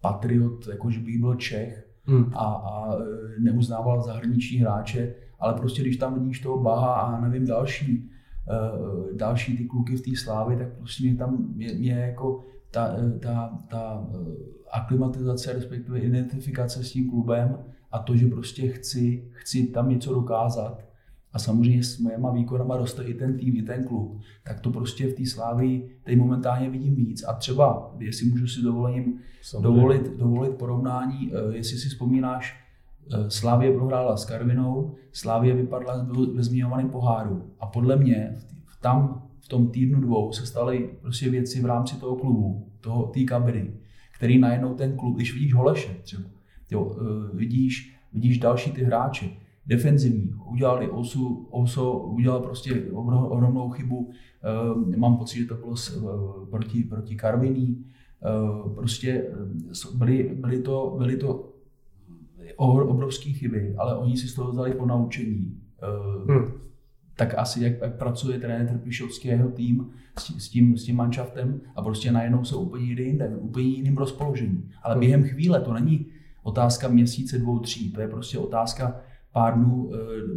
patriot, 0.00 0.68
jako 0.68 0.90
že 0.90 1.00
bych 1.00 1.20
byl 1.20 1.34
Čech, 1.34 1.90
hmm. 2.04 2.32
a, 2.34 2.44
a 2.44 2.98
neuznával 3.38 4.02
zahraniční 4.02 4.58
hráče, 4.58 5.14
ale 5.38 5.54
prostě 5.54 5.82
když 5.82 5.96
tam 5.96 6.14
vidíš 6.14 6.40
toho 6.40 6.62
Baha 6.62 6.94
a 6.94 7.20
nevím 7.20 7.46
další, 7.46 8.10
uh, 8.48 9.16
další 9.16 9.56
ty 9.56 9.64
kluky 9.64 9.96
v 9.96 10.00
té 10.00 10.10
slávě, 10.16 10.56
tak 10.56 10.68
prostě 10.76 11.04
mě 11.04 11.16
tam 11.16 11.48
mě, 11.54 11.74
mě 11.74 11.92
jako 11.92 12.44
ta, 12.70 12.96
ta, 13.20 13.58
ta 13.70 14.06
aklimatizace, 14.72 15.52
respektive 15.52 15.98
identifikace 15.98 16.84
s 16.84 16.92
tím 16.92 17.10
klubem 17.10 17.58
a 17.92 17.98
to, 17.98 18.16
že 18.16 18.26
prostě 18.26 18.68
chci, 18.68 19.30
chci 19.32 19.66
tam 19.66 19.88
něco 19.88 20.14
dokázat, 20.14 20.82
a 21.32 21.38
samozřejmě 21.38 21.84
s 21.84 21.98
mojema 21.98 22.32
výkonama 22.32 22.76
roste 22.76 23.04
i 23.04 23.14
ten 23.14 23.38
tým, 23.38 23.56
i 23.56 23.62
ten 23.62 23.84
klub, 23.84 24.20
tak 24.44 24.60
to 24.60 24.70
prostě 24.70 25.06
v 25.06 25.14
té 25.14 25.26
slávy 25.26 25.90
teď 26.04 26.18
momentálně 26.18 26.70
vidím 26.70 26.94
víc. 26.94 27.24
A 27.28 27.32
třeba, 27.32 27.94
jestli 27.98 28.26
můžu 28.26 28.46
si 28.46 28.62
dovolením 28.62 29.18
dovolit, 29.60 30.16
dovolit 30.16 30.52
porovnání, 30.52 31.32
eh, 31.32 31.56
jestli 31.56 31.76
si 31.76 31.88
vzpomínáš, 31.88 32.64
eh, 33.14 33.30
Slávě 33.30 33.72
prohrála 33.72 34.16
s 34.16 34.24
Karvinou, 34.24 34.94
Slávě 35.12 35.54
vypadla 35.54 36.06
ve 36.34 36.42
zmiňovaném 36.42 36.90
poháru. 36.90 37.50
A 37.60 37.66
podle 37.66 37.96
mě 37.96 38.36
v 38.66 38.80
tam 38.80 39.22
v 39.40 39.48
tom 39.48 39.68
týdnu 39.68 40.00
dvou 40.00 40.32
se 40.32 40.46
staly 40.46 40.90
prostě 41.00 41.30
věci 41.30 41.60
v 41.60 41.64
rámci 41.64 41.96
toho 41.96 42.16
klubu, 42.16 42.66
toho, 42.80 43.06
té 43.06 43.24
kabiny, 43.24 43.72
který 44.14 44.38
najednou 44.38 44.74
ten 44.74 44.96
klub, 44.96 45.16
když 45.16 45.34
vidíš 45.34 45.54
Holeše 45.54 45.94
třeba, 46.02 46.28
jo, 46.70 46.96
eh, 47.00 47.36
vidíš, 47.36 47.96
vidíš 48.12 48.38
další 48.38 48.72
ty 48.72 48.84
hráče, 48.84 49.30
defenzivní. 49.70 50.34
Udělali 50.50 50.90
Osu, 50.90 51.46
Oso 51.50 51.98
udělal 51.98 52.40
prostě 52.40 52.82
ohromnou 52.92 53.70
chybu. 53.70 54.10
Eh, 54.92 54.96
mám 54.96 55.16
pocit, 55.16 55.38
že 55.38 55.46
to 55.46 55.54
bylo 55.54 55.74
eh, 55.96 56.46
proti, 56.50 56.82
proti 56.82 57.16
Karviní. 57.16 57.84
Eh, 58.22 58.74
prostě 58.74 59.30
byly, 59.94 60.30
byly, 60.34 60.62
to, 60.62 60.94
byly 60.98 61.16
to 61.16 61.52
obrovské 62.56 63.30
chyby, 63.30 63.74
ale 63.78 63.96
oni 63.96 64.16
si 64.16 64.28
z 64.28 64.34
toho 64.34 64.50
vzali 64.50 64.72
po 64.72 64.86
naučení. 64.86 65.56
Hmm. 66.28 66.44
Tak 67.16 67.34
asi 67.38 67.64
jak, 67.64 67.80
jak 67.80 67.98
pracuje 67.98 68.38
trenér 68.38 68.80
jeho 69.24 69.50
tým 69.50 69.90
s, 70.18 70.44
s, 70.44 70.48
tím, 70.48 70.76
s 70.76 70.84
tím 70.84 70.96
manšaftem 70.96 71.60
a 71.76 71.82
prostě 71.82 72.12
najednou 72.12 72.44
jsou 72.44 72.60
úplně 72.62 72.84
jinde, 73.02 73.28
úplně 73.28 73.68
jiným 73.68 73.96
rozpoložení. 73.96 74.70
Ale 74.82 74.96
během 74.96 75.22
chvíle 75.22 75.60
to 75.60 75.72
není, 75.72 76.06
otázka 76.42 76.88
měsíce, 76.88 77.38
dvou, 77.38 77.58
tří, 77.58 77.92
to 77.92 78.00
je 78.00 78.08
prostě 78.08 78.38
otázka 78.38 79.00
pár 79.32 79.54
dnů, 79.54 79.90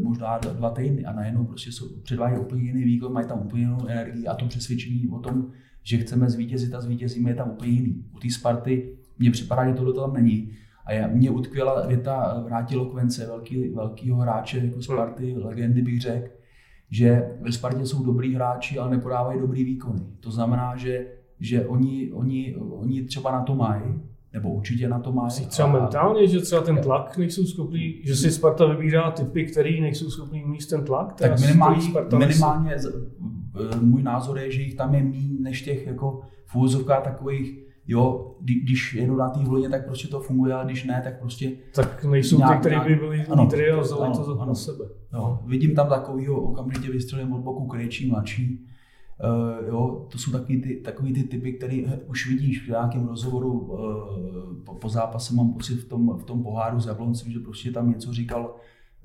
možná 0.04 0.38
dva 0.38 0.70
týdny 0.70 1.06
a 1.06 1.14
najednou 1.14 1.46
prostě 1.46 1.72
jsou, 1.72 1.86
předvádějí 2.04 2.42
úplně 2.42 2.64
jiný 2.64 2.84
výkon, 2.84 3.14
mají 3.14 3.28
tam 3.28 3.42
úplně 3.46 3.64
jinou 3.64 3.88
energii 3.88 4.28
a 4.28 4.36
to 4.36 4.46
přesvědčení 4.46 5.08
o 5.08 5.20
tom, 5.20 5.52
že 5.84 5.98
chceme 5.98 6.30
zvítězit 6.30 6.76
a 6.76 6.82
zvítězíme 6.82 7.30
je 7.30 7.36
tam 7.36 7.50
úplně 7.52 7.72
jiný. 7.72 8.06
U 8.16 8.20
té 8.20 8.30
Sparty 8.30 8.98
mně 9.20 9.32
připadá, 9.32 9.68
že 9.68 9.74
tohle 9.74 9.94
tam 9.94 10.14
není. 10.14 10.52
A 10.86 10.94
já, 10.94 11.08
mě 11.08 11.30
utkvěla 11.30 11.88
věta 11.88 12.44
vrátilo 12.46 12.86
Kvence, 12.86 13.26
velký, 13.26 13.70
velkýho 13.70 14.18
hráče 14.18 14.58
jako 14.58 14.82
Sparty, 14.82 15.36
legendy 15.38 15.82
bych 15.82 16.02
řekl, 16.02 16.28
že 16.90 17.30
ve 17.42 17.52
Spartě 17.52 17.86
jsou 17.86 18.06
dobrý 18.06 18.36
hráči, 18.36 18.80
ale 18.80 18.92
nepodávají 18.92 19.40
dobrý 19.40 19.64
výkony. 19.64 20.02
To 20.20 20.32
znamená, 20.32 20.76
že, 20.76 21.08
že 21.40 21.66
oni, 21.66 22.12
oni, 22.14 22.56
oni 22.56 23.04
třeba 23.04 23.32
na 23.32 23.42
to 23.42 23.56
mají, 23.56 23.84
nebo 24.34 24.54
určitě 24.54 24.90
na 24.90 25.00
to 25.00 25.12
mají. 25.12 25.26
Myslíš 25.26 25.48
třeba 25.48 25.68
mentálně, 25.68 26.28
že 26.28 26.40
třeba 26.40 26.62
ten 26.62 26.78
tlak 26.78 27.18
nejsou 27.18 27.46
schopní, 27.46 28.02
že 28.04 28.16
si 28.16 28.32
Sparta 28.32 28.66
vybírá 28.66 29.12
typy, 29.12 29.46
který 29.46 29.82
nejsou 29.82 30.10
schopní 30.10 30.44
mít 30.46 30.70
ten 30.70 30.86
tlak? 30.86 31.14
Tak 31.14 31.40
minimálně, 31.40 31.82
minimálně 32.18 32.76
můj 33.82 34.04
názor 34.04 34.40
je, 34.40 34.52
že 34.52 34.62
jich 34.62 34.76
tam 34.76 34.96
je 34.96 35.04
méně 35.04 35.40
než 35.40 35.62
těch 35.62 35.88
jako 35.88 36.22
v 36.46 36.84
takových 37.04 37.64
jo, 37.88 38.36
když 38.64 38.94
jedu 38.94 39.16
na 39.16 39.30
té 39.30 39.40
vlně, 39.40 39.70
tak 39.70 39.86
prostě 39.86 40.08
to 40.08 40.20
funguje, 40.20 40.54
ale 40.54 40.66
když 40.66 40.84
ne, 40.84 41.02
tak 41.04 41.20
prostě... 41.20 41.52
Tak 41.76 42.04
nejsou 42.06 42.38
nějak, 42.38 42.64
ty, 42.64 42.70
kteří 42.70 42.76
by 42.88 42.96
byli 42.96 43.26
lídry 43.42 43.72
a 43.72 43.80
vzali 43.80 44.02
ano, 44.02 44.26
to 44.26 44.32
ano, 44.32 44.46
na 44.46 44.56
sebe. 44.56 44.86
Jo, 45.14 45.40
vidím 45.46 45.76
tam 45.76 45.90
takovýho, 45.90 46.42
okamžitě 46.42 46.92
vystřelím 46.92 47.34
od 47.34 47.42
boku 47.42 47.68
krejčí, 47.68 48.10
mladší. 48.10 48.66
Uh, 49.20 49.68
jo, 49.68 50.08
to 50.12 50.18
jsou 50.18 50.32
takový 50.32 50.62
ty, 50.62 50.76
takový 50.76 51.14
ty 51.14 51.24
typy, 51.24 51.54
které 51.54 51.84
už 52.08 52.30
vidíš 52.30 52.66
v 52.66 52.70
nějakém 52.70 53.08
rozhovoru 53.08 53.52
uh, 53.52 54.64
po, 54.66 54.74
po 54.74 54.90
zápase, 54.90 55.34
mám 55.34 55.54
pocit 55.54 55.76
v 55.76 55.90
tom, 55.90 56.18
v 56.18 56.24
tom 56.24 56.44
poháru 56.44 56.80
s 56.80 56.86
Jabloncem, 56.86 57.32
že 57.32 57.40
prostě 57.40 57.72
tam 57.72 57.90
něco 57.90 58.14
říkal 58.14 58.56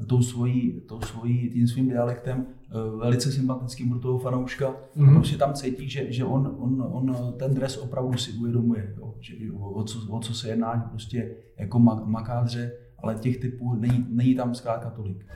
tou 0.07 0.23
svojí, 0.23 0.81
tou 0.89 1.01
svojí, 1.01 1.51
tím 1.51 1.69
svým 1.69 1.89
dialektem 1.89 2.47
uh, 2.47 3.01
velice 3.01 3.33
sympatickým 3.33 3.91
pro 3.91 3.99
toho 3.99 4.19
fanouška. 4.19 4.75
Mm-hmm. 4.97 5.15
Prostě 5.15 5.37
tam 5.37 5.53
cítí, 5.53 5.89
že, 5.89 6.13
že 6.13 6.25
on, 6.25 6.57
on, 6.59 6.89
on, 6.93 7.35
ten 7.39 7.55
dres 7.55 7.77
opravdu 7.77 8.19
si 8.19 8.33
uvědomuje, 8.33 8.95
jo, 8.99 9.15
že, 9.21 9.35
o, 9.53 9.71
o, 9.71 9.85
co, 9.85 9.99
o 10.11 10.21
co 10.21 10.35
se 10.35 10.49
jedná, 10.49 10.77
že 10.77 10.83
prostě 10.91 11.31
jako 11.59 11.79
makádře, 12.05 12.73
ale 13.03 13.15
těch 13.15 13.37
typů 13.39 13.75
není, 13.75 14.07
není 14.09 14.35
tam 14.35 14.55
zkrátka 14.55 14.91
tolik. 14.91 15.27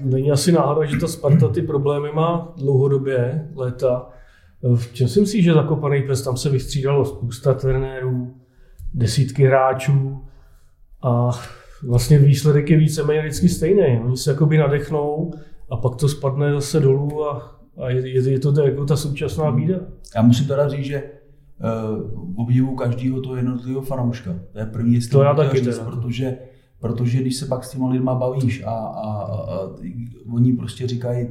Není 0.00 0.32
asi 0.32 0.52
náhoda, 0.52 0.84
že 0.84 0.96
ta 0.96 1.08
Sparta 1.08 1.48
ty 1.48 1.62
problémy 1.62 2.08
má 2.14 2.52
dlouhodobě, 2.56 3.48
léta. 3.54 4.08
V 4.74 4.92
čem 4.92 5.08
si 5.08 5.20
myslíš, 5.20 5.44
že 5.44 5.54
zakopaný 5.54 6.02
pes, 6.02 6.22
tam 6.22 6.36
se 6.36 6.50
vystřídalo 6.50 7.04
spousta 7.04 7.54
trenérů, 7.54 8.34
desítky 8.94 9.44
hráčů 9.44 10.24
a 11.02 11.30
vlastně 11.86 12.18
výsledek 12.18 12.70
je 12.70 12.76
víceméně 12.76 13.20
vždycky 13.20 13.48
stejný. 13.48 14.00
Oni 14.04 14.16
se 14.16 14.30
jakoby 14.30 14.58
nadechnou 14.58 15.32
a 15.70 15.76
pak 15.76 15.96
to 15.96 16.08
spadne 16.08 16.52
zase 16.52 16.80
dolů 16.80 17.24
a, 17.24 17.60
a 17.76 17.90
je, 17.90 18.08
je, 18.08 18.30
je 18.30 18.38
to 18.38 18.62
jako 18.62 18.84
ta 18.84 18.96
současná 18.96 19.52
bída. 19.52 19.76
Já 20.16 20.22
musím 20.22 20.46
teda 20.46 20.68
říct, 20.68 20.84
že 20.84 21.02
uh, 21.02 22.40
obdivu 22.40 22.74
každého 22.74 23.20
toho 23.20 23.36
jednotlivého 23.36 23.82
fanouška. 23.82 24.34
To 24.52 24.58
je 24.58 24.66
první, 24.66 25.00
to 25.00 25.22
já 25.22 25.34
taky 25.34 25.64
říct, 25.64 25.78
protože 25.78 26.38
Protože 26.86 27.20
když 27.20 27.36
se 27.36 27.46
pak 27.46 27.64
s 27.64 27.70
těma 27.70 27.88
lidma 27.88 28.14
bavíš 28.14 28.62
a, 28.64 28.70
a, 28.70 29.22
a, 29.22 29.54
a 29.54 29.70
oni 30.32 30.52
prostě 30.52 30.86
říkají, 30.86 31.26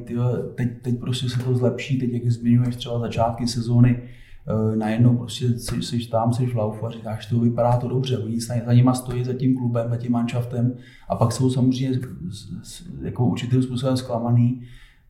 teď, 0.54 0.68
teď 0.82 0.98
prostě 1.00 1.28
se 1.28 1.38
to 1.38 1.56
zlepší, 1.56 1.98
teď 1.98 2.12
jak 2.12 2.30
zmiňuješ 2.30 2.76
třeba 2.76 2.98
začátky 2.98 3.48
sezóny, 3.48 4.02
Eh, 4.48 4.76
najednou 4.76 5.16
prostě 5.16 5.58
jsi, 5.58 5.82
jsi 5.82 6.08
tam, 6.08 6.32
jsi 6.32 6.46
v 6.46 6.54
laufu 6.54 6.86
a 6.86 6.90
říkáš, 6.90 7.26
to 7.26 7.40
vypadá 7.40 7.76
to 7.76 7.88
dobře, 7.88 8.18
oni 8.18 8.40
za 8.40 8.72
nima 8.72 8.94
stojí 8.94 9.24
za 9.24 9.34
tím 9.34 9.56
klubem, 9.56 9.90
za 9.90 9.96
tím 9.96 10.12
manšaftem 10.12 10.74
a 11.08 11.16
pak 11.16 11.32
jsou 11.32 11.50
samozřejmě 11.50 12.00
jako 13.02 13.26
určitým 13.26 13.62
způsobem 13.62 13.96
zklamaný 13.96 14.62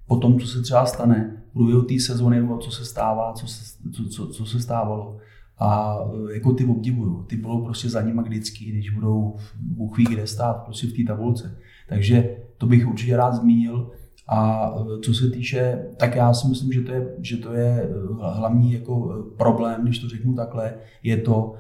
po 0.07 0.17
tom, 0.17 0.41
co 0.41 0.47
se 0.47 0.63
třeba 0.63 0.87
stane 0.87 1.43
průběhu 1.53 1.83
té 1.83 1.95
sezóny, 2.01 2.41
nebo 2.41 2.59
co 2.59 2.71
se 2.71 2.85
stává, 2.85 3.33
co 3.33 3.47
se, 3.47 3.79
co, 3.93 4.09
co, 4.09 4.27
co 4.27 4.47
se 4.47 4.61
stávalo. 4.61 5.19
A 5.59 5.99
eh, 6.31 6.35
jako 6.35 6.53
ty 6.53 6.65
obdivuju, 6.65 7.23
ty 7.23 7.37
budou 7.37 7.65
prostě 7.65 7.89
za 7.89 8.03
nima 8.03 8.23
vždycky, 8.23 8.65
když 8.65 8.91
budou 8.91 9.37
Bůh 9.61 9.99
ví 9.99 10.05
kde 10.05 10.27
stát, 10.27 10.65
prostě 10.65 10.87
v 10.87 10.93
té 10.93 11.13
tabulce. 11.13 11.59
Takže 11.89 12.37
to 12.59 12.67
bych 12.67 12.89
určitě 12.89 13.17
rád 13.17 13.35
zmínil. 13.35 13.91
A 14.29 14.71
e, 14.81 15.01
co 15.01 15.15
se 15.15 15.31
týče, 15.31 15.87
tak 15.97 16.17
já 16.17 16.35
si 16.35 16.49
myslím, 16.49 16.73
že 16.73 16.81
to 16.81 16.93
je, 16.93 17.09
že 17.19 17.37
to 17.37 17.53
je 17.53 17.83
e, 17.83 17.89
hlavní 18.21 18.73
jako 18.73 19.15
e, 19.15 19.37
problém, 19.37 19.83
když 19.83 19.99
to 19.99 20.09
řeknu 20.09 20.35
takhle, 20.35 20.75
je 21.03 21.17
to 21.17 21.55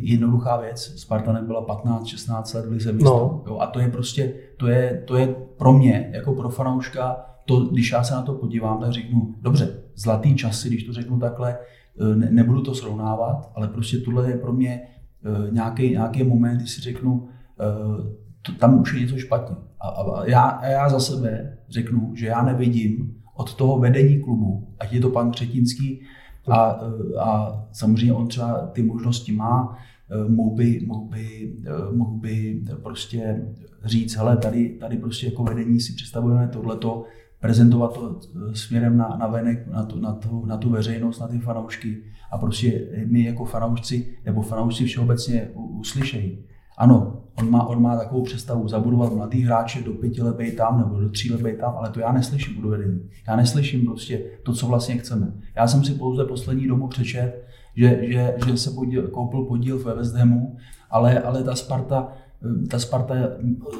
jednoduchá 0.00 0.56
věc. 0.56 0.94
Sparta 0.96 1.32
nebyla 1.32 1.66
15-16 1.66 2.56
let 2.56 2.66
v 2.66 2.70
lize 2.70 2.92
no. 2.92 3.42
jo, 3.46 3.58
A 3.60 3.66
to 3.66 3.80
je 3.80 3.88
prostě, 3.88 4.34
to 4.56 4.66
je, 4.66 5.02
to 5.06 5.16
je 5.16 5.34
pro 5.56 5.72
mě, 5.72 6.10
jako 6.12 6.34
pro 6.34 6.48
fanouška, 6.48 7.24
to, 7.44 7.60
když 7.60 7.92
já 7.92 8.04
se 8.04 8.14
na 8.14 8.22
to 8.22 8.34
podívám, 8.34 8.80
tak 8.80 8.92
řeknu, 8.92 9.34
dobře, 9.42 9.82
zlatý 9.94 10.34
časy, 10.34 10.68
když 10.68 10.84
to 10.84 10.92
řeknu 10.92 11.18
takhle, 11.18 11.58
ne, 12.14 12.28
nebudu 12.30 12.62
to 12.62 12.74
srovnávat, 12.74 13.52
ale 13.54 13.68
prostě 13.68 13.98
tohle 13.98 14.30
je 14.30 14.36
pro 14.36 14.52
mě 14.52 14.82
nějaký, 15.50 15.90
nějaký 15.90 16.22
moment, 16.24 16.56
kdy 16.56 16.66
si 16.66 16.80
řeknu, 16.80 17.28
to, 18.42 18.52
tam 18.52 18.80
už 18.80 18.94
je 18.94 19.00
něco 19.00 19.18
špatně. 19.18 19.56
A, 19.80 19.88
a, 19.88 20.26
já, 20.26 20.42
a 20.42 20.66
já 20.66 20.88
za 20.88 21.00
sebe 21.00 21.58
řeknu, 21.68 22.12
že 22.14 22.26
já 22.26 22.42
nevidím 22.42 23.14
od 23.36 23.54
toho 23.54 23.78
vedení 23.78 24.20
klubu, 24.20 24.68
ať 24.78 24.92
je 24.92 25.00
to 25.00 25.10
pan 25.10 25.30
Křetinský, 25.30 26.00
a, 26.48 26.80
a 27.20 27.62
samozřejmě 27.72 28.12
on 28.12 28.28
třeba 28.28 28.66
ty 28.72 28.82
možnosti 28.82 29.32
má, 29.32 29.78
mohl 30.28 30.50
by, 30.50 30.80
mohl 30.86 31.04
by, 31.04 31.52
mohl 31.92 32.10
by 32.10 32.62
prostě 32.82 33.46
říct, 33.84 34.16
hele, 34.16 34.36
tady, 34.36 34.68
tady 34.68 34.96
prostě 34.96 35.26
jako 35.26 35.44
vedení 35.44 35.80
si 35.80 35.92
představujeme 35.92 36.48
tohleto, 36.48 37.04
prezentovat 37.42 37.94
to 37.94 38.20
směrem 38.52 38.96
na, 38.96 39.16
na 39.20 39.26
venek, 39.26 39.66
na 39.66 39.82
tu, 39.82 40.00
na, 40.00 40.12
tu, 40.12 40.46
na 40.46 40.56
tu 40.56 40.70
veřejnost, 40.70 41.20
na 41.20 41.28
ty 41.28 41.38
fanoušky 41.38 42.02
a 42.32 42.38
prostě 42.38 42.88
my 43.06 43.24
jako 43.24 43.44
fanoušci 43.44 44.16
nebo 44.24 44.42
fanoušci 44.42 44.84
všeobecně 44.84 45.48
uslyšejí. 45.54 46.38
Ano, 46.78 47.22
on 47.38 47.50
má, 47.50 47.66
on 47.66 47.82
má 47.82 47.96
takovou 47.96 48.22
představu 48.22 48.68
zabudovat 48.68 49.12
mladý 49.12 49.42
hráče 49.42 49.82
do 49.82 49.92
pěti 49.92 50.22
let 50.22 50.36
být 50.36 50.56
tam 50.56 50.78
nebo 50.78 51.00
do 51.00 51.10
tří 51.10 51.32
let 51.32 51.56
tam, 51.60 51.74
ale 51.76 51.90
to 51.90 52.00
já 52.00 52.12
neslyším 52.12 52.64
u 52.64 52.68
vedení. 52.68 53.00
Já 53.28 53.36
neslyším 53.36 53.86
prostě 53.86 54.22
to, 54.42 54.52
co 54.52 54.66
vlastně 54.66 54.96
chceme. 54.96 55.32
Já 55.56 55.66
jsem 55.66 55.84
si 55.84 55.94
pouze 55.94 56.24
poslední 56.24 56.66
dobu 56.66 56.88
přečet, 56.88 57.44
že, 57.76 57.98
že, 58.02 58.36
že 58.46 58.56
se 58.56 58.70
podíl, 58.70 59.08
koupil 59.08 59.44
podíl 59.44 59.78
ve 59.78 59.94
West 59.94 60.14
Hamu, 60.14 60.56
ale, 60.90 61.20
ale 61.20 61.44
ta 61.44 61.54
Sparta, 61.54 62.08
ta 62.70 62.78
Sparta 62.78 63.14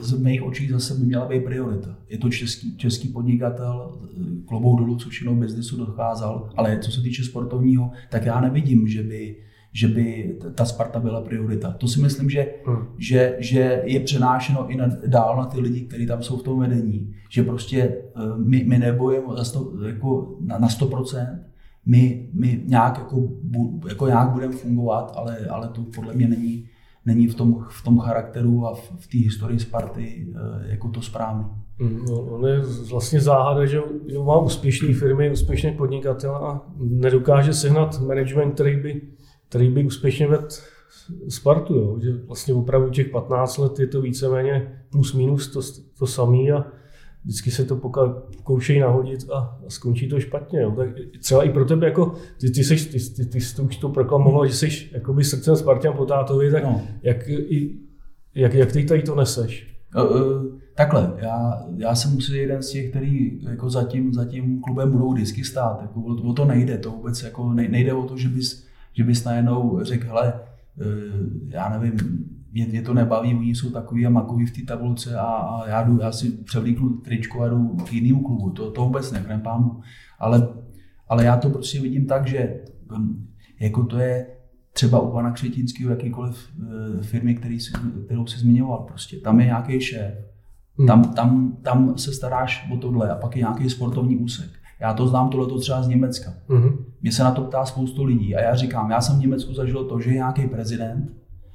z 0.00 0.18
mých 0.18 0.42
očí 0.42 0.68
zase 0.68 0.94
by 0.94 1.06
měla 1.06 1.28
být 1.28 1.44
priorita. 1.44 1.98
Je 2.08 2.18
to 2.18 2.30
český, 2.30 2.76
český 2.76 3.08
podnikatel, 3.08 3.98
klobou 4.46 4.76
dolů, 4.76 4.96
co 4.96 5.08
všechno 5.08 5.34
biznisu 5.34 5.76
dokázal, 5.76 6.50
ale 6.56 6.78
co 6.78 6.90
se 6.90 7.00
týče 7.00 7.24
sportovního, 7.24 7.90
tak 8.10 8.26
já 8.26 8.40
nevidím, 8.40 8.88
že 8.88 9.02
by, 9.02 9.36
že 9.72 9.88
by 9.88 10.36
ta 10.54 10.64
Sparta 10.64 11.00
byla 11.00 11.20
priorita. 11.20 11.72
To 11.72 11.88
si 11.88 12.00
myslím, 12.00 12.30
že, 12.30 12.46
hmm. 12.66 12.86
že, 12.98 13.36
že 13.38 13.82
je 13.84 14.00
přenášeno 14.00 14.70
i 14.70 14.76
na, 14.76 14.86
dál 15.06 15.36
na 15.36 15.44
ty 15.44 15.60
lidi, 15.60 15.80
kteří 15.80 16.06
tam 16.06 16.22
jsou 16.22 16.36
v 16.36 16.42
tom 16.42 16.60
vedení. 16.60 17.14
Že 17.30 17.42
prostě 17.42 17.80
eh, 17.80 18.20
my, 18.36 18.64
my 18.64 18.78
nebojeme 18.78 19.26
za 19.36 19.44
sto, 19.44 19.72
jako 19.86 20.36
na, 20.40 20.58
na 20.58 20.68
100%, 20.68 21.38
my, 21.86 22.28
my 22.32 22.62
nějak, 22.66 22.98
jako, 22.98 23.28
jako 23.88 24.06
nějak 24.06 24.30
budeme 24.30 24.54
fungovat, 24.54 25.12
ale, 25.16 25.38
ale 25.38 25.68
to 25.68 25.82
podle 25.94 26.14
mě 26.14 26.28
není, 26.28 26.68
není 27.06 27.26
v 27.26 27.34
tom, 27.34 27.66
v 27.70 27.84
tom 27.84 27.98
charakteru 27.98 28.66
a 28.66 28.74
v, 28.74 28.92
v 28.98 29.06
té 29.06 29.18
historii 29.18 29.60
Sparty 29.60 30.26
eh, 30.34 30.70
jako 30.70 30.88
to 30.88 31.02
správný. 31.02 31.44
Hmm, 31.80 32.04
no, 32.08 32.20
on 32.20 32.46
je 32.46 32.60
vlastně 32.90 33.20
záhada, 33.20 33.66
že 33.66 33.80
má 34.24 34.38
úspěšné 34.38 34.94
firmy, 34.94 35.30
úspěšný 35.30 35.72
podnikatel 35.72 36.34
a 36.34 36.66
nedokáže 36.78 37.54
sehnat 37.54 38.00
management, 38.00 38.52
který 38.52 38.76
by 38.76 39.00
který 39.52 39.70
by 39.70 39.84
úspěšně 39.84 40.26
vedl 40.26 40.48
Spartu, 41.28 41.74
jo? 41.74 41.98
že 42.02 42.12
vlastně 42.12 42.54
opravdu 42.54 42.90
těch 42.90 43.08
15 43.08 43.58
let 43.58 43.78
je 43.78 43.86
to 43.86 44.00
víceméně 44.00 44.82
plus 44.90 45.14
minus 45.14 45.48
to, 45.48 45.60
to 45.98 46.06
samý 46.06 46.52
a 46.52 46.64
vždycky 47.24 47.50
se 47.50 47.64
to 47.64 47.76
pokoušejí 47.76 48.80
nahodit 48.80 49.30
a, 49.30 49.36
a 49.36 49.58
skončí 49.68 50.08
to 50.08 50.20
špatně. 50.20 50.60
Jo? 50.60 50.70
Tak 50.70 50.88
třeba 51.20 51.44
i 51.44 51.50
pro 51.50 51.64
tebe, 51.64 51.86
jako, 51.86 52.14
ty, 52.40 52.50
ty, 52.50 52.64
seš, 52.64 52.86
ty, 52.86 52.98
ty, 53.16 53.26
ty 53.26 53.40
jsi 53.40 53.56
to 53.56 53.62
už 53.62 53.76
to 53.76 53.88
proklamoval, 53.88 54.46
že 54.46 54.54
jsi 54.54 54.88
jakoby 54.92 55.24
srdcem 55.24 55.56
Spartan 55.56 55.96
po 55.96 56.06
tátovi, 56.06 56.50
tak 56.50 56.64
no. 56.64 56.82
jak, 57.02 57.28
i, 57.28 57.78
jak, 58.34 58.54
jak 58.54 58.72
ty 58.72 58.84
tady 58.84 59.02
to 59.02 59.14
neseš? 59.14 59.76
Uh, 59.96 60.58
takhle, 60.74 61.12
já, 61.16 61.64
já 61.76 61.94
jsem 61.94 62.12
musel 62.12 62.34
jeden 62.34 62.62
z 62.62 62.70
těch, 62.70 62.90
který 62.90 63.40
jako 63.42 63.70
za, 63.70 63.84
tím, 63.84 64.14
za 64.14 64.24
tím 64.24 64.60
klubem 64.60 64.90
budou 64.90 65.12
vždycky 65.12 65.44
stát. 65.44 65.78
Jako, 65.82 66.00
o, 66.00 66.30
o 66.30 66.32
to 66.32 66.44
nejde, 66.44 66.78
to 66.78 66.90
vůbec 66.90 67.22
jako 67.22 67.52
nejde 67.52 67.92
o 67.92 68.02
to, 68.02 68.16
že 68.16 68.28
bys 68.28 68.72
že 68.92 69.04
bys 69.04 69.24
najednou 69.24 69.78
řekl, 69.82 70.06
hele, 70.06 70.34
eh, 70.80 70.84
já 71.48 71.78
nevím, 71.78 71.96
mě, 72.52 72.66
mě 72.66 72.82
to 72.82 72.94
nebaví, 72.94 73.34
oni 73.34 73.54
jsou 73.54 73.70
takový 73.70 74.06
a 74.06 74.10
makoví 74.10 74.46
v 74.46 74.56
té 74.56 74.62
tabulce 74.62 75.18
a, 75.18 75.24
a 75.24 75.68
já, 75.68 75.82
jdu, 75.82 76.00
já 76.00 76.12
si 76.12 76.30
převlíknu 76.30 76.90
tričku 76.90 77.42
a 77.42 77.48
jdu 77.48 77.68
k 77.68 77.92
jinému 77.92 78.22
klubu. 78.22 78.50
To, 78.50 78.70
to 78.70 78.84
vůbec 78.84 79.12
ne, 79.12 79.40
pámu. 79.44 79.80
Ale, 80.18 80.48
ale 81.08 81.24
já 81.24 81.36
to 81.36 81.50
prostě 81.50 81.80
vidím 81.80 82.06
tak, 82.06 82.26
že 82.26 82.60
hm, 82.92 83.26
jako 83.60 83.84
to 83.84 83.98
je, 83.98 84.26
třeba 84.72 85.00
u 85.00 85.12
pana 85.12 85.30
Křetinského, 85.30 85.90
jakýkoliv 85.90 86.48
eh, 86.60 87.02
firmy, 87.02 87.34
který 87.34 87.60
si, 87.60 87.72
kterou 88.04 88.26
si 88.26 88.38
zmiňoval, 88.38 88.78
prostě. 88.78 89.16
Tam 89.16 89.40
je 89.40 89.46
nějaký 89.46 89.80
šéf, 89.80 90.14
hmm. 90.78 90.86
tam, 90.86 91.14
tam, 91.14 91.56
tam 91.62 91.98
se 91.98 92.12
staráš 92.12 92.70
o 92.72 92.76
tohle 92.76 93.10
a 93.10 93.14
pak 93.14 93.36
je 93.36 93.40
nějaký 93.40 93.70
sportovní 93.70 94.16
úsek. 94.16 94.50
Já 94.80 94.94
to 94.94 95.08
znám 95.08 95.28
tohle 95.28 95.60
třeba 95.60 95.82
z 95.82 95.88
Německa. 95.88 96.34
Mm-hmm. 96.48 96.76
Mě 97.02 97.12
se 97.12 97.24
na 97.24 97.30
to 97.30 97.42
ptá 97.42 97.64
spoustu 97.64 98.04
lidí 98.04 98.36
a 98.36 98.40
já 98.40 98.54
říkám, 98.54 98.90
já 98.90 99.00
jsem 99.00 99.16
v 99.16 99.20
Německu 99.20 99.54
zažil 99.54 99.84
to, 99.84 100.00
že 100.00 100.10
je 100.10 100.14
nějaký 100.14 100.46
prezident, 100.46 101.12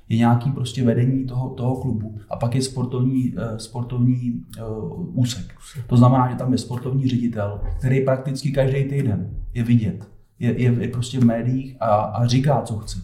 je 0.09 0.17
nějaký 0.17 0.51
prostě 0.51 0.83
vedení 0.83 1.25
toho, 1.25 1.49
toho 1.49 1.75
klubu 1.75 2.17
a 2.29 2.35
pak 2.35 2.55
je 2.55 2.61
sportovní, 2.61 3.33
uh, 3.33 3.57
sportovní 3.57 4.45
uh, 4.59 5.19
úsek. 5.19 5.53
To 5.87 5.97
znamená, 5.97 6.29
že 6.31 6.35
tam 6.35 6.51
je 6.51 6.57
sportovní 6.57 7.07
ředitel, 7.07 7.61
který 7.77 8.01
prakticky 8.01 8.51
každý 8.51 8.83
týden 8.83 9.29
je 9.53 9.63
vidět. 9.63 10.07
Je, 10.39 10.61
je, 10.61 10.73
je 10.79 10.87
prostě 10.87 11.19
v 11.19 11.25
médiích 11.25 11.77
a, 11.79 11.87
a 11.95 12.27
říká, 12.27 12.61
co 12.61 12.77
chce. 12.77 12.99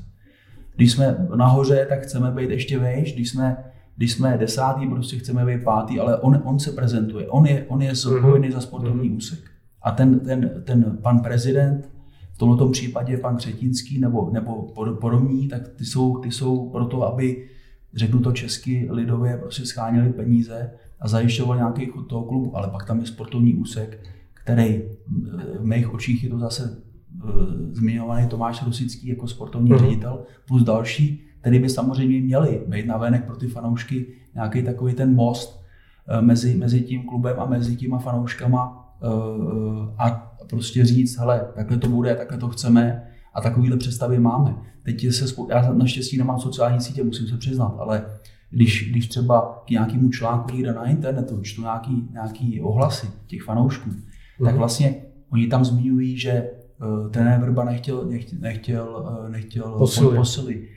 Když 0.76 0.92
jsme 0.92 1.28
nahoře, 1.36 1.86
tak 1.90 2.04
chceme 2.04 2.32
být 2.32 2.50
ještě 2.50 2.80
vejš, 2.80 3.14
když 3.14 3.30
jsme, 3.30 3.58
když 3.98 4.12
jsme 4.12 4.38
desátý, 4.38 4.88
prostě 4.88 5.18
chceme 5.18 5.46
být 5.46 5.64
pátý, 5.64 6.00
ale 6.00 6.18
on, 6.18 6.42
on 6.44 6.60
se 6.60 6.72
prezentuje, 6.72 7.28
on 7.28 7.46
je, 7.46 7.66
on 7.68 7.82
je 7.82 7.96
zodpovědný 7.96 8.52
za 8.52 8.62
sportovní 8.62 9.10
mm-hmm. 9.10 9.18
úsek. 9.18 9.40
A 9.82 9.92
ten, 9.92 10.20
ten, 10.20 10.52
ten 10.64 10.98
pan 11.02 11.20
prezident, 11.20 11.90
v 12.34 12.38
tomto 12.38 12.70
případě 12.70 13.18
pan 13.18 13.38
Křetínský 13.38 14.00
nebo, 14.00 14.30
nebo 14.34 14.74
podobní, 15.02 15.48
tak 15.48 15.68
ty 15.68 15.86
jsou, 15.86 16.18
ty 16.18 16.32
jsou 16.32 16.70
proto, 16.70 17.04
aby, 17.04 17.48
řeknu 17.94 18.20
to 18.20 18.32
česky, 18.32 18.88
lidově 18.92 19.38
prostě 19.38 19.66
scháněli 19.66 20.14
peníze 20.14 20.72
a 21.00 21.08
zajišťoval 21.08 21.58
nějaký 21.58 21.86
chod 21.86 22.08
toho 22.08 22.24
klubu, 22.24 22.58
ale 22.58 22.68
pak 22.68 22.88
tam 22.88 23.00
je 23.00 23.06
sportovní 23.06 23.56
úsek, 23.56 24.00
který 24.34 24.82
v 25.60 25.66
mých 25.66 25.94
očích 25.94 26.24
je 26.24 26.30
to 26.30 26.40
zase 26.40 26.78
eh, 26.78 27.30
zmiňovaný 27.72 28.28
Tomáš 28.28 28.66
Rosický 28.66 29.08
jako 29.08 29.28
sportovní 29.28 29.72
mm-hmm. 29.72 29.80
ředitel, 29.80 30.24
plus 30.48 30.64
další, 30.64 31.24
který 31.42 31.60
by 31.60 31.70
samozřejmě 31.70 32.22
měli 32.22 32.62
být 32.68 32.86
navenek 32.86 33.26
pro 33.26 33.36
ty 33.36 33.48
fanoušky 33.48 34.08
nějaký 34.36 34.64
takový 34.64 34.94
ten 34.94 35.16
most 35.16 35.64
eh, 36.08 36.22
mezi, 36.22 36.56
mezi 36.56 36.82
tím 36.82 37.04
klubem 37.04 37.40
a 37.40 37.46
mezi 37.46 37.76
těma 37.76 38.00
fanouškama 38.00 38.84
Eh, 39.04 39.94
a 39.98 40.33
prostě 40.50 40.86
říct, 40.86 41.18
hele, 41.18 41.48
takhle 41.56 41.78
to 41.78 41.90
bude, 41.90 42.16
takhle 42.16 42.38
to 42.38 42.50
chceme 42.50 43.04
a 43.34 43.42
takovýhle 43.42 43.78
představy 43.78 44.20
máme. 44.20 44.56
Teď 44.84 45.14
se, 45.14 45.36
já 45.50 45.74
naštěstí 45.74 46.18
nemám 46.18 46.40
sociální 46.40 46.82
sítě, 46.82 47.04
musím 47.04 47.28
se 47.28 47.38
přiznat, 47.38 47.76
ale 47.80 48.06
když, 48.50 48.92
když 48.92 49.08
třeba 49.08 49.64
k 49.66 49.70
nějakému 49.70 50.10
článku 50.10 50.56
někde 50.56 50.74
na 50.74 50.86
internetu 50.86 51.42
čtu 51.42 51.62
nějaký, 51.62 52.08
nějaký 52.12 52.62
ohlasy 52.62 53.08
těch 53.28 53.44
fanoušků, 53.44 53.90
mm-hmm. 53.90 54.44
tak 54.44 54.52
mhm. 54.52 54.58
vlastně 54.58 54.96
oni 55.30 55.48
tam 55.48 55.66
zmiňují, 55.66 56.18
že 56.18 56.50
uh, 56.82 57.12
trenér 57.12 57.40
Vrba 57.40 57.64
nechtěl, 57.64 58.06
nechtěl, 58.06 58.40
nechtěl, 58.42 59.18
uh, 59.24 59.30
nechtěl 59.30 59.78
posily. 59.78 60.18
posily. 60.18 60.68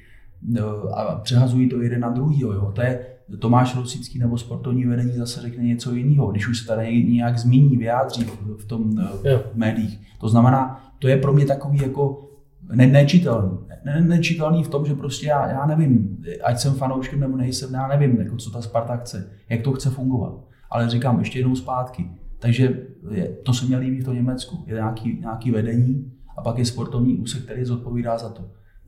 Uh, 0.49 0.99
a 0.99 1.20
přehazují 1.23 1.68
to 1.68 1.82
jeden 1.82 2.00
na 2.00 2.11
druhý. 2.11 2.40
Jo. 2.40 2.73
To 2.75 2.82
je, 2.82 3.06
Tomáš 3.38 3.76
Rosický 3.76 4.18
nebo 4.18 4.38
sportovní 4.38 4.85
vedení 4.85 5.12
zase 5.12 5.40
řekne 5.40 5.64
něco 5.64 5.95
jiného, 5.95 6.30
když 6.30 6.49
už 6.49 6.61
se 6.61 6.66
tady 6.66 7.04
nějak 7.04 7.38
zmíní, 7.38 7.76
vyjádří 7.76 8.25
v 8.59 8.64
tom 8.64 8.99
yeah. 9.25 9.42
v 9.52 9.56
médiích. 9.56 10.00
To 10.21 10.28
znamená, 10.28 10.80
to 10.99 11.09
je 11.09 11.16
pro 11.16 11.33
mě 11.33 11.47
takový 11.47 11.78
jako 11.83 12.30
ne, 12.73 12.87
nečitelný. 12.87 13.59
Ne, 13.85 14.00
nečitelný 14.00 14.64
v 14.64 14.68
tom, 14.68 14.87
že 14.87 14.95
prostě 14.95 15.26
já, 15.26 15.49
já 15.49 15.66
nevím, 15.66 16.25
ať 16.45 16.59
jsem 16.59 16.75
fanouškem 16.75 17.21
nebo 17.21 17.37
nejsem, 17.37 17.75
já 17.75 17.88
nevím, 17.88 18.21
jako 18.21 18.37
co 18.37 18.50
ta 18.50 18.62
Sparta 18.62 18.97
chce, 18.97 19.30
jak 19.49 19.62
to 19.62 19.73
chce 19.73 19.90
fungovat. 19.90 20.35
Ale 20.71 20.90
říkám 20.90 21.18
ještě 21.18 21.38
jednou 21.38 21.56
zpátky. 21.56 22.11
Takže 22.38 22.87
je, 23.11 23.28
to 23.28 23.52
se 23.52 23.66
mě 23.66 23.76
líbí 23.76 24.00
v 24.00 24.04
tom 24.04 24.14
Německu. 24.14 24.64
Je 24.66 24.75
nějaký, 24.75 25.18
nějaký 25.21 25.50
vedení 25.50 26.12
a 26.38 26.42
pak 26.42 26.59
je 26.59 26.64
sportovní 26.64 27.16
úsek, 27.16 27.42
který 27.42 27.64
zodpovídá 27.64 28.18
za 28.18 28.28
to. 28.28 28.45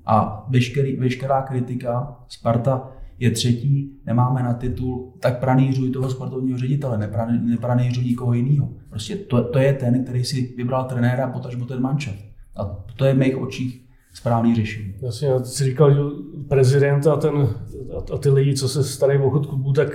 A 0.07 0.47
veškerý, 0.49 0.97
veškerá 0.97 1.43
kritika 1.43 2.17
Sparta 2.29 2.91
je 3.19 3.31
třetí, 3.31 4.01
nemáme 4.07 4.43
na 4.43 4.55
titul, 4.55 5.13
tak 5.21 5.41
pranířuj 5.41 5.91
toho 5.91 6.11
sportovního 6.11 6.59
ředitele, 6.59 6.99
nepranířuj 7.41 8.05
nikoho 8.05 8.33
jiného. 8.33 8.69
Prostě 8.91 9.17
to, 9.17 9.45
to, 9.45 9.59
je 9.59 9.73
ten, 9.73 10.05
který 10.05 10.25
si 10.25 10.55
vybral 10.57 10.85
trenéra, 10.85 11.31
potažmo 11.31 11.65
ten 11.67 11.83
mančat. 11.83 12.15
A 12.57 12.65
to 12.97 13.05
je 13.05 13.15
v 13.15 13.19
mých 13.19 13.37
očích 13.37 13.89
správný 14.15 14.55
řešení. 14.55 14.95
Jasně, 15.03 15.29
ty 15.41 15.45
jsi 15.45 15.65
říkal, 15.65 15.95
že 15.95 16.01
prezident 16.49 17.07
a, 17.07 17.17
ten, 17.17 17.49
a 18.15 18.19
ty 18.19 18.31
lidi, 18.31 18.55
co 18.55 18.69
se 18.69 18.85
starají 18.85 19.21
o 19.21 19.31
chod 19.31 19.47
klubu, 19.47 19.73
tak 19.73 19.89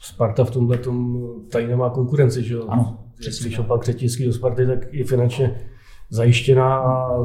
Sparta 0.00 0.44
v 0.44 0.50
tomhle 0.50 0.78
tom 0.78 1.22
tady 1.50 1.68
nemá 1.68 1.90
konkurenci, 1.90 2.42
že 2.42 2.54
jo? 2.54 2.66
Ano, 2.68 2.98
přesně. 3.18 3.46
Když 3.46 3.60
pak 3.60 3.80
Třetinský 3.80 4.24
do 4.24 4.32
Sparty, 4.32 4.66
tak 4.66 4.94
je 4.94 5.04
finančně 5.04 5.60
zajištěná 6.10 6.76
a 6.78 7.24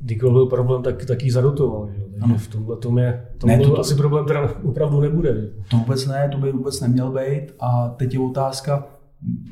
kdykoliv 0.00 0.32
byl 0.32 0.46
problém, 0.46 0.82
tak, 0.82 1.04
tak 1.04 1.22
ji 1.22 1.30
zadotoval. 1.30 1.88
Že? 1.92 2.05
Ano. 2.20 2.38
v 2.38 2.48
tomhle 2.48 2.76
tom 2.76 2.98
je, 2.98 3.26
to 3.38 3.46
ne, 3.46 3.58
to, 3.58 3.78
asi 3.78 3.94
problém 3.94 4.26
teda 4.26 4.54
opravdu 4.62 5.00
nebude. 5.00 5.50
To 5.70 5.76
vůbec 5.76 6.06
ne, 6.06 6.28
to 6.32 6.38
by 6.38 6.52
vůbec 6.52 6.80
neměl 6.80 7.10
být 7.12 7.52
a 7.60 7.88
teď 7.88 8.14
je 8.14 8.20
otázka, 8.20 8.86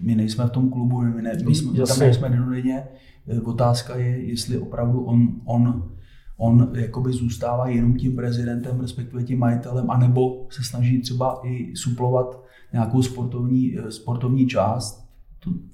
my 0.02 0.14
nejsme 0.14 0.46
v 0.46 0.50
tom 0.50 0.70
klubu, 0.70 1.00
my, 1.00 1.22
ne, 1.22 1.32
my 1.48 1.54
jsme, 1.54 1.86
tam 1.86 1.98
nejsme 1.98 2.28
denodenně, 2.28 2.84
eh, 3.28 3.40
otázka 3.40 3.96
je, 3.96 4.24
jestli 4.24 4.58
opravdu 4.58 5.04
on, 5.04 5.28
on 5.44 5.94
on 6.36 6.70
jakoby 6.74 7.12
zůstává 7.12 7.68
jenom 7.68 7.96
tím 7.96 8.16
prezidentem, 8.16 8.80
respektive 8.80 9.22
tím 9.22 9.38
majitelem, 9.38 9.90
anebo 9.90 10.46
se 10.50 10.64
snaží 10.64 11.00
třeba 11.00 11.40
i 11.44 11.76
suplovat 11.76 12.44
nějakou 12.72 13.02
sportovní, 13.02 13.78
eh, 13.78 13.90
sportovní 13.90 14.46
část, 14.46 15.04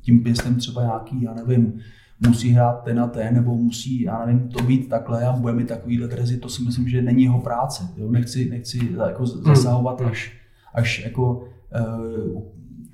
tím 0.01 0.23
myslím 0.23 0.57
třeba 0.57 0.83
nějaký, 0.83 1.23
já 1.23 1.35
nevím, 1.35 1.81
musí 2.29 2.51
hrát 2.51 2.83
ten 2.85 3.01
a 3.01 3.07
ten, 3.07 3.35
nebo 3.35 3.55
musí, 3.55 4.01
já 4.01 4.27
nevím, 4.27 4.49
to 4.49 4.63
být 4.63 4.89
takhle 4.89 5.27
a 5.27 5.33
bude 5.33 5.53
mít 5.53 5.69
takovýhle 5.69 6.09
drezy, 6.09 6.37
to 6.37 6.49
si 6.49 6.63
myslím, 6.63 6.89
že 6.89 7.03
není 7.03 7.23
jeho 7.23 7.41
práce. 7.41 7.89
Jo? 7.97 8.11
Nechci, 8.11 8.51
nechci 8.51 8.79
jako 9.07 9.25
hmm. 9.25 9.45
zasahovat 9.45 10.01
až, 10.01 10.33
až 10.75 11.05
jako, 11.05 11.45
uh, 11.81 12.43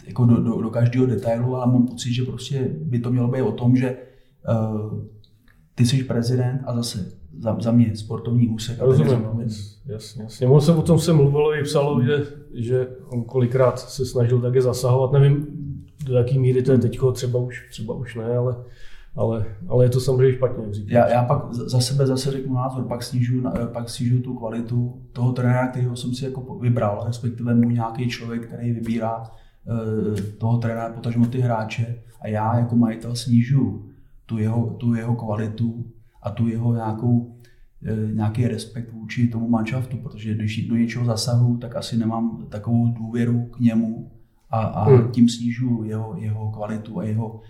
jako 0.07 0.25
do, 0.25 0.43
do, 0.43 0.61
do, 0.61 0.71
každého 0.71 1.07
detailu, 1.07 1.57
ale 1.57 1.73
mám 1.73 1.87
pocit, 1.87 2.13
že 2.13 2.23
prostě 2.23 2.69
by 2.83 2.99
to 2.99 3.11
mělo 3.11 3.29
být 3.29 3.43
o 3.43 3.53
tom, 3.53 3.77
že 3.77 3.97
uh, 4.49 5.05
ty 5.75 5.87
jsi 5.87 6.05
prezident 6.05 6.63
a 6.67 6.75
zase 6.77 7.13
za, 7.39 7.57
za 7.61 7.73
mě 7.73 7.97
sportovní 7.97 8.49
úsek. 8.49 8.79
Rozumím, 8.81 9.27
jasně, 9.87 10.23
jasně. 10.23 10.47
On 10.47 10.61
se 10.61 10.75
o 10.75 10.83
tom 10.83 10.99
se 10.99 11.13
mluvilo 11.13 11.55
i 11.55 11.63
psalo, 11.63 12.03
že, 12.03 12.27
že 12.55 12.89
on 13.09 13.25
kolikrát 13.25 13.79
se 13.79 14.07
snažil 14.07 14.41
také 14.41 14.63
zasahovat. 14.63 15.13
Nevím, 15.13 15.47
do 16.05 16.17
jaký 16.17 16.39
míry 16.39 16.63
to 16.63 16.73
je 16.73 16.79
teď, 16.79 16.99
třeba 17.13 17.39
už, 17.39 17.69
třeba 17.71 17.95
už 17.95 18.15
ne, 18.15 18.37
ale 18.37 18.57
ale, 19.17 19.45
ale 19.69 19.85
je 19.85 19.89
to 19.89 20.01
samozřejmě 20.01 20.37
špatně. 20.37 20.65
Já, 20.87 21.09
já 21.09 21.25
pak 21.25 21.53
za 21.53 21.81
sebe 21.81 22.07
zase 22.07 22.31
řeknu 22.31 22.55
názor, 22.55 22.85
pak 22.85 23.03
snižuju, 23.03 23.45
pak 23.73 23.91
snižuju 23.91 24.23
tu 24.23 24.35
kvalitu 24.35 25.03
toho 25.13 25.33
trenéra, 25.33 25.69
kterého 25.69 25.97
jsem 25.97 26.15
si 26.15 26.25
jako 26.25 26.59
vybral, 26.59 27.03
respektive 27.07 27.55
mu 27.55 27.71
nějaký 27.71 28.09
člověk, 28.09 28.47
který 28.47 28.73
vybírá 28.73 29.19
uh, 29.19 30.17
toho 30.39 30.59
trenéra, 30.59 30.93
potažmo 30.93 31.27
ty 31.27 31.41
hráče 31.41 32.03
a 32.21 32.29
já 32.29 32.59
jako 32.59 32.77
majitel 32.77 33.17
snižuju 33.17 33.87
tu 34.27 34.39
jeho, 34.39 34.67
tu 34.67 34.95
jeho 34.95 35.15
kvalitu 35.15 35.87
a 36.23 36.31
tu 36.31 36.49
jeho 36.49 36.75
nějakou, 36.75 37.37
eh, 37.87 38.13
nějaký 38.13 38.47
respekt 38.49 38.93
vůči 38.93 39.29
tomu 39.29 39.49
manšaftu, 39.49 39.97
protože 39.97 40.35
když 40.35 40.69
do 40.69 40.77
něčeho 40.77 41.05
zasahu, 41.05 41.57
tak 41.57 41.77
asi 41.77 41.97
nemám 41.97 42.47
takovou 42.49 42.93
důvěru 42.93 43.45
k 43.45 43.61
němu 43.61 44.11
a, 44.51 44.61
a 44.61 44.85
hmm. 44.85 45.11
tím 45.11 45.29
snižuju 45.29 45.85
jeho, 45.85 46.17
jeho 46.19 46.51
kvalitu 46.51 46.99
a 46.99 47.05
jeho, 47.05 47.41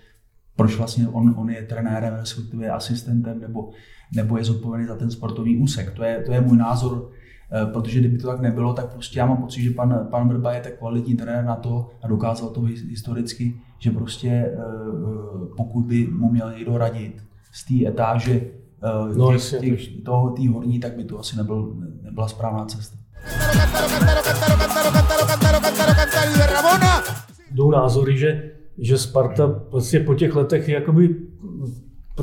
proč 0.56 0.76
vlastně 0.76 1.08
on, 1.08 1.34
on 1.36 1.50
je 1.50 1.62
trenérem, 1.62 2.14
respektive 2.14 2.70
asistentem, 2.70 3.40
nebo, 3.40 3.70
nebo 4.14 4.38
je 4.38 4.44
zodpovědný 4.44 4.86
za 4.86 4.96
ten 4.96 5.10
sportovní 5.10 5.56
úsek. 5.56 5.90
To 5.90 6.04
je, 6.04 6.22
to 6.26 6.32
je 6.32 6.40
můj 6.40 6.56
názor, 6.56 7.10
eh, 7.52 7.66
protože 7.66 8.00
kdyby 8.00 8.18
to 8.18 8.26
tak 8.26 8.40
nebylo, 8.40 8.72
tak 8.72 8.92
prostě 8.92 9.18
já 9.18 9.26
mám 9.26 9.36
pocit, 9.36 9.62
že 9.62 9.70
pan, 9.70 10.08
pan 10.10 10.28
Vrba 10.28 10.52
je 10.52 10.60
tak 10.60 10.78
kvalitní 10.78 11.16
trenér 11.16 11.44
na 11.44 11.56
to 11.56 11.90
a 12.02 12.08
dokázal 12.08 12.48
to 12.48 12.60
historicky, 12.60 13.60
že 13.78 13.90
prostě 13.90 14.28
eh, 14.28 14.56
pokud 15.56 15.82
by 15.82 16.06
mu 16.06 16.30
měl 16.30 16.52
někdo 16.52 16.78
radit 16.78 17.24
z 17.52 17.64
té 17.64 17.88
etáže 17.88 18.34
eh, 18.34 19.16
no, 19.16 19.32
těch, 19.32 19.60
těch, 19.60 20.02
toho, 20.04 20.30
tý 20.30 20.48
horní, 20.48 20.80
tak 20.80 20.96
by 20.96 21.04
to 21.04 21.18
asi 21.18 21.36
nebyl, 21.36 21.76
nebyla 22.02 22.28
správná 22.28 22.64
cesta. 22.64 22.96
Jdou 27.50 27.70
názory, 27.70 28.18
že 28.18 28.50
že 28.78 28.98
Sparta 28.98 29.62
vlastně 29.70 30.00
po 30.00 30.14
těch 30.14 30.34
letech 30.34 30.68
je 30.68 30.74
jakoby 30.74 31.16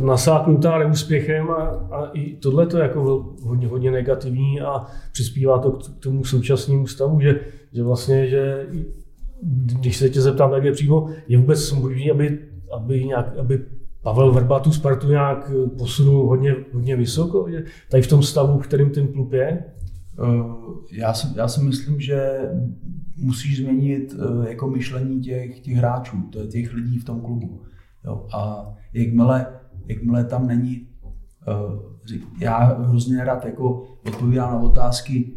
nasáknutá 0.01 0.77
neúspěchem 0.77 1.51
a, 1.51 1.63
a 1.91 2.05
i 2.13 2.35
tohle 2.35 2.67
to 2.67 2.77
je 2.77 2.83
jako 2.83 3.33
hodně, 3.43 3.67
hodně 3.67 3.91
negativní 3.91 4.61
a 4.61 4.85
přispívá 5.11 5.59
to 5.59 5.71
k 5.71 6.03
tomu 6.03 6.23
současnému 6.23 6.87
stavu, 6.87 7.19
že, 7.19 7.39
že 7.73 7.83
vlastně, 7.83 8.27
že 8.27 8.67
když 9.79 9.97
se 9.97 10.09
tě 10.09 10.21
zeptám 10.21 10.51
tak 10.51 10.63
je 10.63 10.71
přímo, 10.71 11.09
je 11.27 11.37
vůbec 11.37 11.71
možné, 11.71 12.11
aby, 12.11 12.39
aby, 12.71 13.05
nějak, 13.05 13.37
aby 13.37 13.65
Pavel 14.01 14.31
Verba 14.31 14.59
tu 14.59 14.71
Spartu 14.71 15.07
nějak 15.07 15.51
posunul 15.77 16.27
hodně, 16.27 16.55
hodně 16.73 16.95
vysoko, 16.95 17.49
že 17.49 17.63
tady 17.91 18.03
v 18.03 18.07
tom 18.07 18.23
stavu, 18.23 18.59
v 18.59 18.67
kterým 18.67 18.89
ten 18.89 19.07
klub 19.07 19.33
je? 19.33 19.63
Eh, 20.19 20.43
já 20.91 21.13
si, 21.13 21.27
já 21.35 21.47
si 21.47 21.63
myslím, 21.63 21.99
že 21.99 22.39
musíš 23.17 23.57
změnit 23.57 24.13
uh, 24.13 24.45
jako 24.45 24.67
myšlení 24.67 25.21
těch, 25.21 25.59
těch 25.59 25.75
hráčů, 25.75 26.17
těch 26.51 26.73
lidí 26.73 26.99
v 26.99 27.05
tom 27.05 27.21
klubu. 27.21 27.61
Jo. 28.05 28.27
A 28.33 28.73
jakmile, 28.93 29.47
jakmile 29.87 30.25
tam 30.25 30.47
není 30.47 30.87
uh, 31.47 31.93
já 32.39 32.57
hrozně 32.57 33.17
nerad 33.17 33.45
jako 33.45 33.83
odpovídám 34.07 34.51
na 34.51 34.59
otázky 34.59 35.33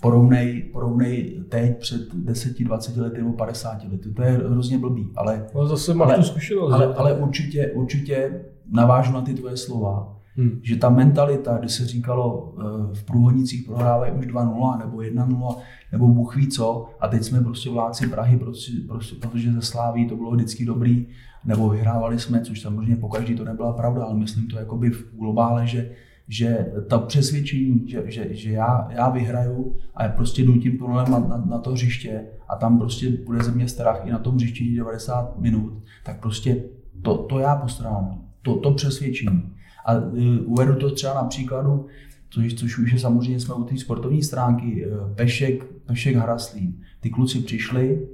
porovnej, 0.00 0.62
porovnej 0.62 1.44
teď 1.48 1.78
před 1.78 2.14
10, 2.14 2.60
20 2.60 2.96
lety 2.96 3.18
nebo 3.18 3.32
50 3.32 3.84
lety. 3.84 4.10
To 4.10 4.22
je 4.22 4.30
hrozně 4.30 4.78
blbý, 4.78 5.12
ale, 5.16 5.46
ale 5.54 5.68
zase 5.68 5.94
máš 5.94 6.08
ale, 6.08 6.16
tu 6.16 6.22
zkušenost. 6.22 6.72
Ale, 6.72 6.94
ale 6.94 7.14
určitě, 7.14 7.72
určitě 7.74 8.44
navážu 8.72 9.12
na 9.12 9.22
ty 9.22 9.34
tvoje 9.34 9.56
slova, 9.56 10.19
hmm. 10.36 10.60
že 10.62 10.76
ta 10.76 10.90
mentalita, 10.90 11.58
kdy 11.58 11.68
se 11.68 11.86
říkalo 11.86 12.54
eh, 12.58 12.94
v 12.94 13.04
průhodnicích 13.04 13.66
prohrávají 13.66 14.12
už 14.12 14.26
2-0 14.26 14.78
nebo 14.78 14.96
1-0 14.96 15.56
nebo 15.92 16.08
Bůh 16.08 16.36
ví 16.36 16.48
co 16.48 16.90
a 17.00 17.08
teď 17.08 17.24
jsme 17.24 17.40
prostě 17.40 17.70
vládci 17.70 18.06
Prahy, 18.06 18.36
prostě, 18.36 18.72
prostě, 18.88 19.16
protože 19.20 19.52
ze 19.52 19.62
Sláví 19.62 20.08
to 20.08 20.16
bylo 20.16 20.30
vždycky 20.30 20.64
dobrý, 20.64 21.06
nebo 21.44 21.68
vyhrávali 21.68 22.18
jsme, 22.18 22.40
což 22.40 22.60
samozřejmě 22.60 22.96
po 22.96 23.08
každý 23.08 23.34
to 23.34 23.44
nebyla 23.44 23.72
pravda, 23.72 24.04
ale 24.04 24.14
myslím 24.14 24.46
to 24.46 24.58
jakoby 24.58 24.90
v 24.90 25.16
globále, 25.16 25.66
že 25.66 25.90
že 26.32 26.72
to 26.88 26.98
přesvědčení, 26.98 27.84
že, 27.86 28.02
že, 28.06 28.34
že 28.34 28.50
já, 28.50 28.88
já 28.90 29.10
vyhraju 29.10 29.76
a 29.94 30.02
já 30.02 30.08
prostě 30.08 30.42
jdu 30.42 30.58
tím 30.58 30.78
tunelem 30.78 31.10
na, 31.10 31.18
na, 31.18 31.44
na 31.46 31.58
to 31.58 31.70
hřiště 31.70 32.24
a 32.48 32.56
tam 32.56 32.78
prostě 32.78 33.10
bude 33.10 33.42
ze 33.42 33.52
mě 33.52 33.68
strach 33.68 34.02
i 34.04 34.10
na 34.10 34.18
tom 34.18 34.34
hřišti 34.34 34.76
90 34.76 35.38
minut, 35.38 35.82
tak 36.04 36.20
prostě 36.20 36.64
to, 37.02 37.18
to 37.18 37.38
já 37.38 37.56
postrádám, 37.56 38.24
to, 38.42 38.56
to 38.56 38.74
přesvědčení. 38.74 39.52
A 39.84 39.98
uh, 39.98 40.18
uvedu 40.44 40.74
to 40.74 40.90
třeba 40.90 41.14
na 41.14 41.24
příkladu, 41.24 41.86
což, 42.30 42.54
což 42.54 42.78
už 42.78 42.92
je 42.92 42.98
samozřejmě 42.98 43.40
jsme 43.40 43.54
u 43.54 43.64
té 43.64 43.76
sportovní 43.76 44.22
stránky, 44.22 44.86
uh, 44.86 45.14
Pešek, 45.14 45.64
Pešek 45.86 46.16
Haraslín. 46.16 46.74
Ty 47.00 47.10
kluci 47.10 47.38
přišli, 47.38 48.08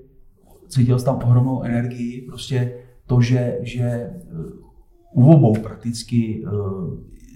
cítil 0.69 0.99
jsem 0.99 1.05
tam 1.05 1.29
ohromnou 1.29 1.63
energii, 1.63 2.23
prostě 2.23 2.73
to, 3.07 3.21
že, 3.21 3.59
že 3.63 4.11
uh, 4.33 5.25
u 5.25 5.31
obou 5.33 5.55
prakticky 5.63 6.45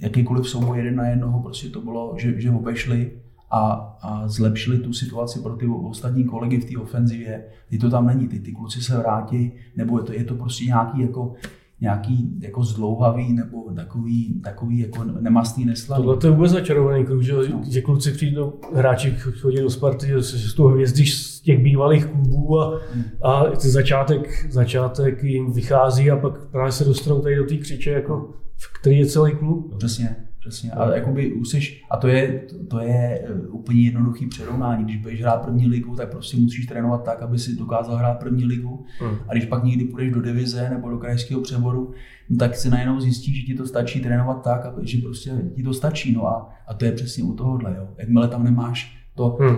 jakýkoliv 0.03 0.49
souboj 0.49 0.79
jeden 0.79 0.97
na 0.97 1.09
jednoho, 1.09 1.43
prostě 1.43 1.69
to 1.69 1.81
bylo, 1.81 2.14
že, 2.19 2.40
že 2.40 2.51
obešli 2.51 3.12
a, 3.51 3.71
a 4.03 4.29
zlepšili 4.29 4.79
tu 4.79 4.93
situaci 4.93 5.40
pro 5.40 5.57
ty 5.57 5.66
ostatní 5.66 6.25
kolegy 6.25 6.61
v 6.61 6.64
té 6.64 6.79
ofenzivě. 6.79 7.45
Teď 7.71 7.81
to 7.81 7.90
tam 7.90 8.07
není, 8.07 8.29
teď 8.29 8.43
ty 8.43 8.53
kluci 8.53 8.81
se 8.83 8.99
vrátí, 8.99 9.53
nebo 9.77 9.99
je 9.99 10.05
to, 10.05 10.12
je 10.12 10.25
to 10.25 10.35
prostě 10.35 10.64
nějaký 10.64 11.01
jako 11.01 11.35
nějaký 11.81 12.38
jako 12.40 12.64
zdlouhavý 12.64 13.33
nebo 13.33 13.71
takový, 13.77 14.40
takový 14.45 14.79
jako 14.79 15.05
nemastný 15.05 15.64
neslaný. 15.64 16.05
Tohle 16.05 16.21
to 16.21 16.27
je 16.27 16.31
vůbec 16.31 16.53
začarovaný 16.53 17.05
klub, 17.05 17.23
že, 17.23 17.33
no. 17.33 17.62
že 17.71 17.81
kluci 17.81 18.12
přijdou, 18.12 18.53
hráči 18.75 19.11
chodí 19.11 19.61
do 19.61 19.71
Sparty, 19.71 20.07
že 20.07 20.23
z 20.23 20.55
toho 20.55 20.69
hvězdy 20.69 21.07
z 21.07 21.40
těch 21.40 21.62
bývalých 21.62 22.07
klubů 22.07 22.61
a, 22.61 22.81
hmm. 22.95 23.05
a 23.23 23.45
začátek, 23.55 24.47
začátek 24.51 25.23
jim 25.23 25.53
vychází 25.53 26.11
a 26.11 26.16
pak 26.16 26.47
právě 26.47 26.73
se 26.73 26.85
dostanou 26.85 27.21
tady 27.21 27.37
do 27.37 27.45
té 27.45 27.57
křiče 27.57 27.90
jako 27.90 28.31
v 28.57 28.81
který 28.81 28.99
je 28.99 29.07
celý 29.07 29.33
klub. 29.37 29.75
Přesně, 29.79 30.16
přesně. 30.40 30.70
A, 30.70 30.94
jakoby 30.94 31.33
useš, 31.33 31.85
a 31.90 31.96
to 31.96 32.09
je, 32.09 32.42
to, 32.68 32.81
je 32.81 33.24
eh, 33.24 33.48
úplně 33.48 33.83
jednoduchý 33.83 34.26
přerovnání. 34.26 34.85
Když 34.85 34.96
budeš 34.96 35.20
hrát 35.20 35.44
první 35.44 35.66
ligu, 35.66 35.96
tak 35.96 36.11
prostě 36.11 36.37
musíš 36.37 36.66
trénovat 36.66 37.05
tak, 37.05 37.22
aby 37.22 37.38
si 37.38 37.57
dokázal 37.57 37.96
hrát 37.96 38.18
první 38.18 38.44
ligu. 38.44 38.85
Hmm. 38.98 39.16
A 39.29 39.33
když 39.33 39.44
pak 39.44 39.64
někdy 39.64 39.85
půjdeš 39.85 40.12
do 40.12 40.22
divize 40.22 40.70
nebo 40.70 40.90
do 40.90 40.98
krajského 40.98 41.40
přeboru, 41.40 41.92
no 42.31 42.37
tak 42.37 42.57
si 42.57 42.70
najednou 42.70 43.00
zjistíš, 43.00 43.40
že 43.40 43.46
ti 43.46 43.55
to 43.55 43.66
stačí 43.66 44.00
trénovat 44.00 44.42
tak, 44.42 44.66
aby, 44.66 44.87
že 44.87 44.98
prostě 44.98 45.31
ti 45.57 45.62
to 45.62 45.74
stačí. 45.74 46.12
No 46.12 46.26
a, 46.26 46.50
a 46.66 46.74
to 46.74 46.85
je 46.85 46.92
přesně 46.92 47.24
u 47.24 47.35
tohohle. 47.35 47.74
Jo. 47.79 47.88
Jakmile 47.98 48.29
tam 48.29 48.44
nemáš 48.44 48.96
to 49.14 49.38
hmm. 49.40 49.57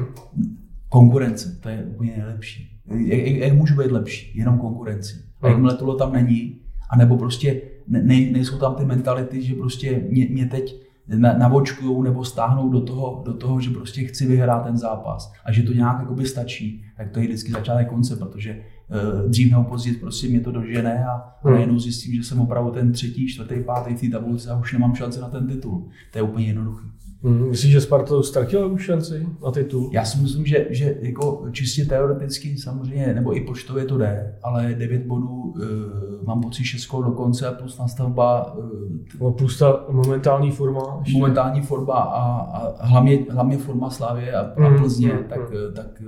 konkurence, 0.89 1.59
to 1.61 1.69
je 1.69 1.85
úplně 1.85 2.13
nejlepší. 2.17 2.81
Jak, 2.87 3.19
jak, 3.19 3.37
jak 3.37 3.53
můžu 3.53 3.77
být 3.77 3.93
lepší? 3.93 4.39
Jenom 4.39 4.59
konkurenci. 4.59 5.15
A 5.41 5.47
hmm. 5.47 5.53
jakmile 5.53 5.77
tohle 5.77 5.97
tam 5.97 6.13
není, 6.13 6.61
a 6.91 6.97
nebo 6.97 7.17
prostě 7.17 7.61
ne, 7.89 8.03
nejsou 8.31 8.59
tam 8.59 8.75
ty 8.75 8.85
mentality, 8.85 9.43
že 9.43 9.55
prostě 9.55 10.05
mě, 10.11 10.29
mě 10.31 10.47
teď 10.47 10.83
navočkujou 11.19 12.03
nebo 12.03 12.25
stáhnou 12.25 12.69
do 12.69 12.81
toho, 12.81 13.23
do 13.25 13.35
toho, 13.35 13.61
že 13.61 13.71
prostě 13.71 14.05
chci 14.05 14.27
vyhrát 14.27 14.65
ten 14.65 14.77
zápas 14.77 15.33
a 15.45 15.53
že 15.53 15.63
to 15.63 15.73
nějak 15.73 16.01
jakoby 16.01 16.27
stačí, 16.27 16.85
tak 16.97 17.11
to 17.11 17.21
je 17.21 17.27
vždycky 17.27 17.53
začátek 17.53 17.89
konce, 17.89 18.17
protože 18.17 18.61
uh, 19.23 19.31
dřív 19.31 19.51
nebo 19.51 19.65
později 19.65 19.97
prostě 19.97 20.29
mě 20.29 20.41
to 20.41 20.53
dožene 20.53 21.05
a, 21.05 21.11
a 21.11 21.39
hmm. 21.43 21.55
najednou 21.55 21.79
zjistím, 21.79 22.15
že 22.15 22.25
jsem 22.25 22.41
opravdu 22.41 22.71
ten 22.71 22.93
třetí, 22.93 23.29
čtvrtý, 23.29 23.63
pátý 23.65 23.95
v 23.95 24.01
té 24.01 24.09
tabulce 24.09 24.51
a 24.51 24.59
už 24.59 24.73
nemám 24.73 24.95
šanci 24.95 25.21
na 25.21 25.29
ten 25.29 25.47
titul. 25.47 25.89
To 26.13 26.19
je 26.19 26.23
úplně 26.23 26.47
jednoduchý. 26.47 26.87
Hmm, 27.25 27.49
myslíš, 27.51 27.73
že 27.73 27.81
Sparta 27.81 28.23
ztratila 28.23 28.67
už 28.67 28.85
šanci 28.85 29.27
na 29.45 29.51
titul? 29.51 29.91
Já 29.93 30.05
si 30.05 30.23
myslím, 30.23 30.47
že, 30.47 30.67
že 30.71 30.95
jako 31.01 31.47
čistě 31.53 31.85
teoreticky 31.85 32.59
samozřejmě, 32.59 33.15
nebo 33.15 33.37
i 33.37 33.41
počtově 33.41 33.85
to 33.85 33.99
jde, 33.99 34.35
ale 34.43 34.75
9 34.79 35.07
bodů, 35.07 35.29
uh, 35.29 35.63
mám 36.27 36.41
pocit 36.41 36.65
6 36.65 36.89
do 37.05 37.11
konce 37.11 37.49
a 37.49 37.53
plus 37.53 37.79
nastavba. 37.79 38.55
Uh, 39.19 39.33
plus 39.33 39.59
ta 39.59 39.85
momentální 39.91 40.51
forma. 40.51 40.99
Ještě. 41.01 41.19
Momentální 41.19 41.61
forma 41.61 41.95
a, 41.95 42.41
a 42.41 42.87
hlavně, 42.87 43.19
hlavně 43.31 43.59
forma 43.59 43.91
Slávě 43.91 44.33
a, 44.33 44.41
a 44.41 44.69
hmm, 44.69 44.79
Plzně, 44.79 45.09
hmm, 45.09 45.25
tak, 45.25 45.51
hmm. 45.51 45.75
tak 45.75 46.03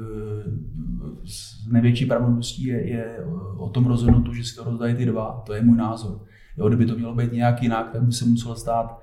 s 1.25 1.69
největší 1.73 2.07
pravděpodobností 2.07 2.65
je, 2.65 2.89
je 2.89 3.19
o 3.57 3.69
tom 3.69 3.87
rozhodnuto, 3.87 4.33
že 4.33 4.45
si 4.45 4.57
to 4.57 4.65
rozdají 4.65 4.95
ty 4.95 5.07
dva. 5.07 5.43
To 5.47 5.55
je 5.55 5.63
můj 5.63 5.77
názor. 5.77 6.21
Jo, 6.57 6.69
kdyby 6.69 6.87
to 6.87 6.97
mělo 6.97 7.15
být 7.15 7.33
nějak 7.33 7.63
jinak, 7.63 7.91
tak 7.93 8.03
by 8.03 8.13
se 8.13 8.25
muselo 8.25 8.57
stát 8.57 9.01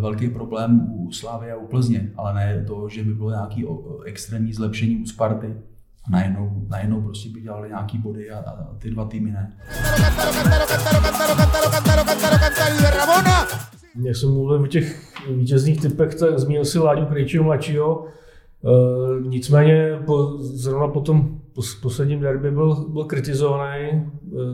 velký 0.00 0.28
problém 0.28 0.86
u 0.92 1.12
Slávy 1.12 1.52
a 1.52 1.56
u 1.56 1.66
Plzně, 1.66 2.10
ale 2.16 2.34
ne 2.34 2.64
to, 2.66 2.88
že 2.88 3.04
by 3.04 3.14
bylo 3.14 3.30
nějaký 3.30 3.66
extrémní 4.04 4.52
zlepšení 4.52 4.96
u 4.96 5.06
Sparty. 5.06 5.54
Najednou, 6.10 6.66
najednou 6.68 7.02
prostě 7.02 7.28
by 7.28 7.40
dělali 7.40 7.68
nějaký 7.68 7.98
body 7.98 8.30
a, 8.30 8.38
a 8.38 8.74
ty 8.78 8.90
dva 8.90 9.04
týmy 9.04 9.30
ne. 9.30 9.52
Já 14.02 14.14
jsem 14.14 14.32
mluvil 14.32 14.62
o 14.62 14.66
těch 14.66 15.12
vítězných 15.36 15.80
typech, 15.80 16.14
tak 16.14 16.38
zmínil 16.38 16.64
si 16.64 16.78
Láďu 16.78 17.06
Krejčího 17.06 17.44
mladšího, 17.44 18.06
e, 18.06 19.28
nicméně 19.28 19.98
po, 20.06 20.38
zrovna 20.38 20.88
po 20.88 21.00
tom 21.00 21.37
posledním 21.82 22.20
derby 22.20 22.50
byl, 22.50 22.86
byl 22.88 23.04
kritizovaný 23.04 23.84
e, 23.84 24.02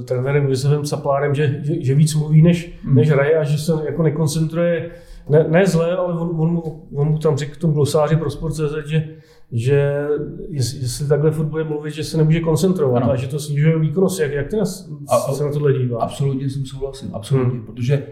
trenérem 0.04 0.48
Josefem 0.48 0.84
Saplárem, 0.84 1.34
že, 1.34 1.60
že, 1.62 1.82
že 1.84 1.94
víc 1.94 2.14
mluví, 2.14 2.42
než, 2.42 2.78
mm. 2.84 2.94
než 2.94 3.10
hraje 3.10 3.38
a 3.38 3.44
že 3.44 3.58
se 3.58 3.72
jako 3.86 4.02
nekoncentruje, 4.02 4.90
ne, 5.28 5.46
ne 5.48 5.66
zle, 5.66 5.96
ale 5.96 6.14
on, 6.14 6.40
on, 6.40 6.62
on 6.94 7.08
mu 7.08 7.18
tam 7.18 7.36
řekl 7.36 7.54
v 7.54 7.58
tom 7.58 7.72
glosáři 7.72 8.16
pro 8.16 8.30
sport.cz, 8.30 8.88
že, 8.88 9.08
že 9.52 10.06
jestli 10.50 11.08
takhle 11.08 11.30
furt 11.30 11.46
bude 11.46 11.64
mluvit, 11.64 11.94
že 11.94 12.04
se 12.04 12.16
nemůže 12.16 12.40
koncentrovat 12.40 13.02
ano. 13.02 13.12
a 13.12 13.16
že 13.16 13.28
to 13.28 13.38
snižuje 13.38 13.78
výkonnost. 13.78 14.20
Jak, 14.20 14.32
jak 14.32 14.48
ty 14.48 14.56
nás, 14.56 14.90
a, 15.08 15.32
se 15.32 15.44
na 15.44 15.52
tohle 15.52 15.72
díváš? 15.72 16.02
Absolutně 16.02 16.50
jsem 16.50 16.66
souhlasím, 16.66 17.10
absolutně, 17.12 17.58
hmm. 17.58 17.66
protože 17.66 18.06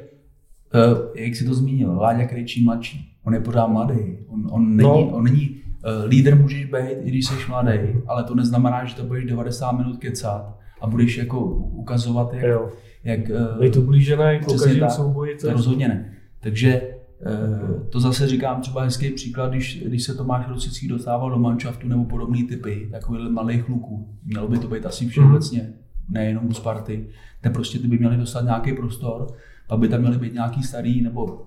uh, 0.74 0.98
jak 1.14 1.36
si 1.36 1.44
to 1.44 1.54
zmínil, 1.54 1.96
Láďa 1.96 2.26
Krejčí 2.26 2.64
mladší, 2.64 3.12
on 3.26 3.34
je 3.34 3.40
pořád 3.40 3.66
mladý, 3.66 4.18
on, 4.28 4.48
on 4.50 4.76
není, 4.76 4.88
no. 4.88 5.08
on 5.08 5.24
není 5.24 5.61
lídr 6.06 6.36
můžeš 6.36 6.64
být, 6.64 6.98
i 7.02 7.08
když 7.08 7.26
jsi 7.26 7.34
mladý, 7.48 7.78
ale 8.06 8.24
to 8.24 8.34
neznamená, 8.34 8.84
že 8.84 8.94
to 8.94 9.02
budeš 9.02 9.24
90 9.24 9.72
minut 9.72 9.96
kecat 9.98 10.58
a 10.80 10.86
budeš 10.86 11.16
jako 11.16 11.40
ukazovat, 11.54 12.34
jak... 12.34 12.44
Jo. 12.44 12.68
jak 13.04 13.20
je 13.60 13.70
to 13.70 13.80
blížené 13.80 14.38
každém 14.38 14.90
souboji. 14.90 15.36
To 15.36 15.52
rozhodně 15.52 15.88
ne. 15.88 16.12
Takže 16.40 16.82
Eh, 17.26 17.84
to 17.90 18.00
zase 18.00 18.28
říkám 18.28 18.60
třeba 18.60 18.82
hezký 18.82 19.10
příklad, 19.10 19.50
když, 19.50 19.82
když 19.84 20.02
se 20.02 20.14
Tomáš 20.14 20.48
Rosický 20.48 20.88
dostával 20.88 21.30
do 21.30 21.38
manšaftu 21.38 21.88
nebo 21.88 22.04
podobný 22.04 22.44
typy, 22.44 22.88
takových 22.90 23.28
malých 23.28 23.64
kluků. 23.64 24.18
Mělo 24.24 24.48
by 24.48 24.58
to 24.58 24.68
být 24.68 24.86
asi 24.86 25.08
všeobecně, 25.08 25.60
mm. 25.60 25.74
nejenom 26.08 26.46
u 26.46 26.52
Sparty. 26.52 27.08
Te 27.40 27.50
prostě 27.50 27.78
ty 27.78 27.88
by 27.88 27.98
měli 27.98 28.16
dostat 28.16 28.44
nějaký 28.44 28.72
prostor, 28.72 29.26
pak 29.68 29.78
by 29.78 29.88
tam 29.88 30.00
měli 30.00 30.18
být 30.18 30.34
nějaký 30.34 30.62
starý 30.62 31.02
nebo 31.02 31.46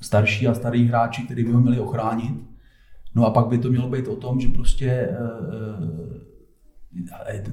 starší 0.00 0.48
a 0.48 0.54
starý 0.54 0.86
hráči, 0.86 1.22
kteří 1.22 1.44
by 1.44 1.52
ho 1.52 1.60
měli 1.60 1.80
ochránit. 1.80 2.34
No 3.14 3.26
a 3.26 3.30
pak 3.30 3.46
by 3.46 3.58
to 3.58 3.70
mělo 3.70 3.88
být 3.88 4.08
o 4.08 4.16
tom, 4.16 4.40
že 4.40 4.48
prostě 4.48 5.08
uh, 5.10 6.02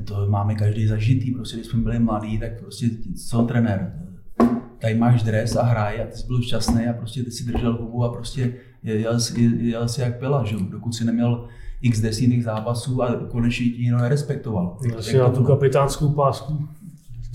to 0.06 0.28
máme 0.30 0.56
každý 0.56 0.88
zažitý, 0.88 1.32
prostě 1.32 1.58
když 1.58 1.68
jsme 1.68 1.82
byli 1.82 2.00
mladí, 2.00 2.40
tak 2.40 2.60
prostě 2.60 2.88
co 3.28 3.44
trenér, 3.44 3.94
tady 4.82 4.96
máš 4.96 5.24
dres 5.24 5.56
a 5.56 5.64
hraj 5.64 6.02
a 6.02 6.06
ty 6.06 6.18
jsi 6.18 6.28
byl 6.28 6.42
šťastný 6.42 6.88
a 6.88 6.94
prostě 6.94 7.24
ty 7.24 7.32
si 7.32 7.46
držel 7.46 7.78
hubu 7.78 8.04
a 8.04 8.12
prostě 8.12 8.54
jel, 8.84 8.98
jel, 8.98 9.20
jel 9.60 9.88
si 9.88 10.02
jak 10.02 10.20
pila, 10.20 10.44
že? 10.46 10.56
dokud 10.70 10.96
si 10.96 11.06
neměl 11.06 11.48
x 11.82 12.02
desítek 12.02 12.42
zápasů 12.42 13.04
a 13.04 13.16
konečně 13.16 13.66
ti 13.70 13.82
někdo 13.82 13.98
nerespektoval. 13.98 14.78
Asi 14.98 15.18
na 15.18 15.30
tu 15.30 15.44
kapitánskou 15.44 16.10
pásku 16.10 16.68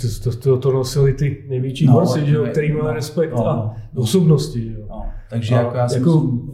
to, 0.00 0.30
to, 0.30 0.36
to, 0.36 0.58
to 0.58 0.72
nosili 0.72 1.12
ty 1.12 1.44
největší 1.48 1.86
no, 1.86 1.92
borci, 1.92 2.26
že 2.26 2.36
který 2.50 2.72
měl 2.72 2.84
no, 2.84 2.92
respekt 2.92 3.30
no, 3.30 3.46
a 3.46 3.76
no, 3.92 4.02
osobnosti. 4.02 4.62
Že? 4.62 4.76
No, 4.88 5.06
takže 5.30 5.54
a 5.54 5.58
jako 5.58 5.76
já 5.76 5.88
jako, 5.92 6.20
myslím, 6.20 6.53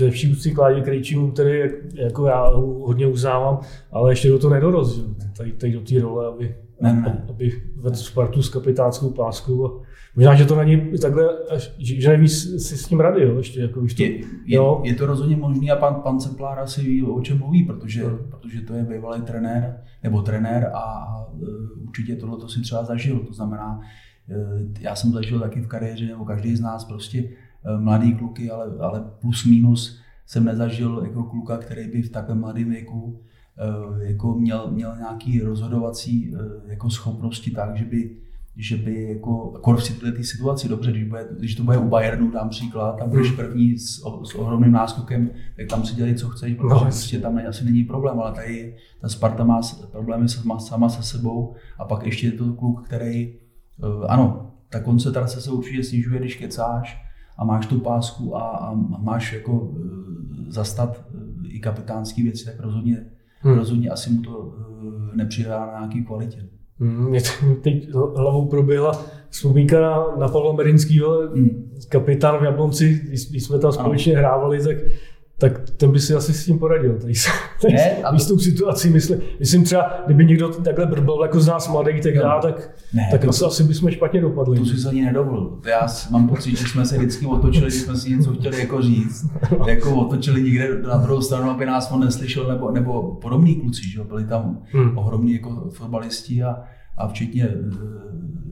ve 0.00 0.10
vší 0.10 0.32
úctě 0.32 0.50
Kládě 0.50 0.80
Krejčímu, 0.80 1.30
který 1.30 1.70
jako 1.94 2.26
já 2.26 2.50
hodně 2.56 3.06
uznávám, 3.06 3.60
ale 3.92 4.12
ještě 4.12 4.28
do 4.28 4.38
toho 4.38 4.54
nedorost, 4.54 4.96
že? 4.96 5.02
Tady, 5.36 5.52
tady 5.52 5.72
do 5.72 5.80
té 5.80 6.00
role, 6.00 6.26
aby, 6.26 6.54
ne, 6.80 6.92
ne. 6.92 7.24
aby 7.28 7.52
vedl 7.76 7.96
Spartu 7.96 8.42
s 8.42 8.48
kapitánskou 8.48 9.10
páskou 9.10 9.66
a 9.66 9.90
Možná, 10.16 10.34
že 10.34 10.44
to 10.44 10.56
není 10.56 10.98
takhle, 11.02 11.28
že 11.78 12.08
neví 12.08 12.28
si 12.28 12.78
s 12.78 12.88
tím 12.88 13.00
rady, 13.00 13.22
jo, 13.22 13.36
ještě 13.36 13.60
jako 13.60 13.80
to, 13.80 14.02
je, 14.02 14.18
je, 14.18 14.24
jo. 14.46 14.80
je, 14.84 14.94
to 14.94 15.06
rozhodně 15.06 15.36
možný 15.36 15.70
a 15.70 15.76
pan, 15.76 15.94
pan 15.94 16.20
Ceplár 16.20 16.58
asi 16.58 16.82
ví, 16.82 17.02
o 17.02 17.20
čem 17.20 17.38
mluví, 17.38 17.64
protože, 17.64 18.04
hmm. 18.04 18.18
protože 18.30 18.60
to 18.60 18.74
je 18.74 18.84
bývalý 18.84 19.22
trenér, 19.22 19.80
nebo 20.02 20.22
trenér 20.22 20.70
a 20.74 21.06
uh, 21.32 21.48
určitě 21.86 22.16
tohle 22.16 22.36
to 22.38 22.48
si 22.48 22.60
třeba 22.60 22.84
zažil, 22.84 23.18
to 23.18 23.32
znamená, 23.32 23.80
já 24.80 24.94
jsem 24.94 25.12
zažil 25.12 25.40
taky 25.40 25.60
v 25.60 25.66
kariéře, 25.66 26.06
nebo 26.06 26.24
každý 26.24 26.56
z 26.56 26.60
nás 26.60 26.84
prostě 26.84 27.28
mladý 27.78 28.14
kluky, 28.14 28.50
ale, 28.50 28.66
ale 28.80 29.04
plus 29.20 29.44
minus 29.44 30.00
jsem 30.26 30.44
nezažil 30.44 31.02
jako 31.04 31.22
kluka, 31.22 31.56
který 31.56 31.88
by 31.88 32.02
v 32.02 32.10
takovém 32.10 32.40
mladém 32.40 32.70
věku 32.70 33.20
jako 34.00 34.34
měl, 34.34 34.70
měl 34.70 34.96
nějaký 34.96 35.40
rozhodovací 35.40 36.34
jako 36.66 36.90
schopnosti 36.90 37.50
tak, 37.50 37.76
že 37.76 37.84
by 37.84 38.16
že 38.56 38.76
by 38.76 39.02
jako, 39.02 39.52
jako 39.54 39.76
v 39.76 40.00
této 40.00 40.22
situaci, 40.22 40.68
dobře, 40.68 40.90
když, 40.90 41.04
bude, 41.04 41.28
když 41.38 41.54
to 41.54 41.62
bude 41.62 41.78
u 41.78 41.88
Bayernu, 41.88 42.30
dám 42.30 42.48
příklad, 42.48 42.98
tam 42.98 43.10
budeš 43.10 43.26
hmm. 43.26 43.36
první 43.36 43.78
s, 43.78 43.96
s 44.24 44.34
ohromným 44.34 44.72
náskokem, 44.72 45.30
tak 45.56 45.66
tam 45.66 45.84
si 45.84 45.94
dělej, 45.94 46.14
co 46.14 46.28
chceš, 46.28 46.54
protože 46.54 46.74
no, 46.74 46.80
prostě 46.80 47.18
tam 47.18 47.34
ne, 47.34 47.46
asi 47.46 47.64
není 47.64 47.84
problém, 47.84 48.20
ale 48.20 48.32
tady 48.32 48.76
ta 49.00 49.08
Sparta 49.08 49.44
má 49.44 49.60
problémy 49.92 50.28
sama, 50.28 50.58
sama 50.58 50.88
se 50.88 51.02
sebou. 51.02 51.54
A 51.78 51.84
pak 51.84 52.06
ještě 52.06 52.26
je 52.26 52.32
to 52.32 52.52
kluk, 52.52 52.86
který, 52.86 53.34
ano, 54.08 54.52
ta 54.68 54.80
koncentrace 54.80 55.40
se 55.40 55.50
určitě 55.50 55.84
snižuje, 55.84 56.20
když 56.20 56.36
kecáš 56.36 57.09
a 57.40 57.44
máš 57.44 57.66
tu 57.66 57.80
pásku 57.80 58.36
a, 58.36 58.40
a 58.40 58.74
máš 58.98 59.32
jako 59.32 59.52
uh, 59.52 59.78
zastat 60.48 61.04
uh, 61.14 61.54
i 61.54 61.60
kapitánský 61.60 62.22
věci, 62.22 62.44
tak 62.44 62.60
rozhodně, 62.60 63.06
hmm. 63.40 63.54
rozhodně 63.54 63.90
asi 63.90 64.10
mu 64.10 64.22
to 64.22 64.38
uh, 64.38 64.54
nepřidá 65.14 65.66
na 65.66 65.78
nějaký 65.78 66.04
kvalitě. 66.04 66.46
Hmm, 66.78 67.08
mě 67.08 67.20
teď 67.62 67.90
hlavou 67.92 68.48
proběhla 68.48 69.02
vzpomínka 69.28 69.80
na, 69.80 70.04
na 70.18 70.28
Pavla 70.28 70.52
Merinského, 70.52 71.28
hmm. 71.28 71.70
kapitán 71.88 72.38
v 72.38 72.44
Jablonci, 72.44 73.00
když, 73.08 73.30
když 73.30 73.44
jsme 73.44 73.58
tam 73.58 73.72
společně 73.72 74.12
ano. 74.12 74.20
hrávali, 74.20 74.64
tak 74.64 74.76
tak 75.40 75.70
ten 75.76 75.92
by 75.92 76.00
si 76.00 76.14
asi 76.14 76.34
s 76.34 76.44
tím 76.44 76.58
poradil. 76.58 76.98
Tady, 77.00 77.12
tady 77.62 77.74
ne, 77.74 78.18
s 78.18 78.26
tou 78.26 78.38
situací 78.38 78.90
myslím, 78.90 79.20
myslím 79.38 79.64
třeba, 79.64 79.92
kdyby 80.06 80.24
někdo 80.26 80.48
takhle 80.48 80.86
brbal 80.86 81.22
jako 81.22 81.40
z 81.40 81.46
nás 81.46 81.68
mladý, 81.68 82.00
tak 82.00 82.14
dá, 82.14 82.40
tak, 82.40 82.70
ne, 82.94 83.08
tak 83.10 83.20
to, 83.20 83.46
asi 83.46 83.64
bychom 83.64 83.90
špatně 83.90 84.20
dopadli. 84.20 84.58
To 84.58 84.64
si 84.64 84.88
ani 84.88 85.04
nedovolil. 85.04 85.58
Já 85.66 85.86
mám 86.10 86.28
pocit, 86.28 86.58
že 86.58 86.66
jsme 86.66 86.86
se 86.86 86.98
vždycky 86.98 87.26
otočili, 87.26 87.66
když 87.66 87.74
jsme 87.74 87.96
si 87.96 88.10
něco 88.10 88.32
chtěli 88.32 88.60
jako 88.60 88.82
říct. 88.82 89.26
jako 89.66 89.96
otočili 89.96 90.42
někde 90.42 90.68
na 90.88 90.96
druhou 90.96 91.20
stranu, 91.20 91.50
aby 91.50 91.66
nás 91.66 91.90
on 91.92 92.00
neslyšel, 92.00 92.48
nebo, 92.48 92.70
nebo 92.70 93.02
podobní 93.02 93.54
kluci, 93.54 93.90
že? 93.90 94.04
byli 94.04 94.24
tam 94.24 94.62
hmm. 94.72 94.98
ohromní 94.98 95.32
jako 95.32 95.70
fotbalisti 95.70 96.42
a, 96.42 96.56
a 97.00 97.08
včetně 97.08 97.44
eh, 97.44 97.56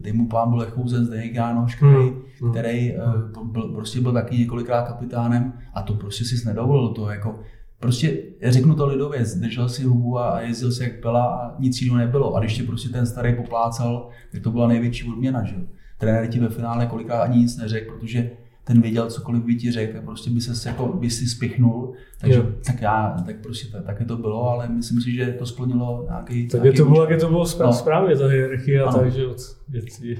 dej 0.01 0.13
mu 0.13 0.29
pán 0.29 0.51
byl 0.51 0.67
chouzen 0.71 1.05
Zdeněk 1.05 1.35
Jánoš, 1.35 1.75
který, 1.75 2.13
hmm. 2.41 2.51
který 2.51 2.95
hmm. 3.37 3.53
byl, 3.53 3.63
prostě 3.63 4.01
byl 4.01 4.13
taky 4.13 4.39
několikrát 4.39 4.89
kapitánem 4.89 5.53
a 5.75 5.83
to 5.83 5.95
prostě 5.95 6.25
si 6.25 6.47
nedovolil 6.47 6.89
to 6.89 7.11
jako 7.11 7.39
Prostě, 7.81 8.19
řeknu 8.43 8.75
to 8.75 8.87
lidově, 8.87 9.25
držel 9.37 9.69
si 9.69 9.85
hubu 9.85 10.19
a 10.19 10.41
jezdil 10.41 10.73
si 10.73 10.83
jak 10.83 11.01
pela 11.01 11.25
a 11.25 11.61
nic 11.61 11.83
jiného 11.83 11.99
nebylo. 11.99 12.35
A 12.35 12.41
když 12.41 12.57
tě 12.57 12.63
prostě 12.63 12.89
ten 12.89 13.07
starý 13.07 13.37
poplácal, 13.37 14.09
tak 14.33 14.43
to 14.43 14.51
byla 14.51 14.69
největší 14.69 15.09
odměna, 15.09 15.45
že 15.45 15.57
Trenér 15.99 16.27
ti 16.27 16.41
ve 16.41 16.49
finále 16.49 16.87
kolikrát 16.87 17.23
ani 17.23 17.39
nic 17.39 17.57
neřekl, 17.57 17.95
protože 17.95 18.31
ten 18.69 18.81
věděl, 18.81 19.11
cokoliv 19.11 19.43
by 19.43 19.55
ti 19.55 19.73
řekl, 19.73 20.01
prostě 20.01 20.31
by 20.31 20.41
se 20.41 20.69
jako, 20.69 20.87
by 20.87 21.11
si 21.11 21.27
spichnul. 21.27 21.93
Takže 22.21 22.39
jo. 22.39 22.47
tak 22.67 22.81
já, 22.81 23.17
tak 23.27 23.37
prostě 23.43 23.69
tak, 23.73 23.85
taky 23.85 24.05
to 24.05 24.17
bylo, 24.17 24.51
ale 24.51 24.69
myslím 24.69 25.01
si, 25.01 25.13
že 25.13 25.27
to 25.27 25.47
splnilo 25.47 26.05
nějaký. 26.09 26.49
Tak 26.49 26.63
nějaký 26.63 26.79
je 26.79 26.85
to 26.85 26.91
bylo, 26.91 27.03
jak 27.03 27.11
je 27.11 27.17
to 27.17 27.29
bylo 27.29 27.47
správ, 27.47 27.67
no. 27.67 27.73
správně, 27.73 28.17
ta 28.17 28.27
hierarchie, 28.27 28.83
a 28.83 28.93
takže 28.93 29.23
věci. 29.69 30.19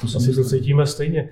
To 0.00 0.06
asi 0.16 0.34
to 0.34 0.44
cítíme 0.44 0.86
stejně. 0.86 1.28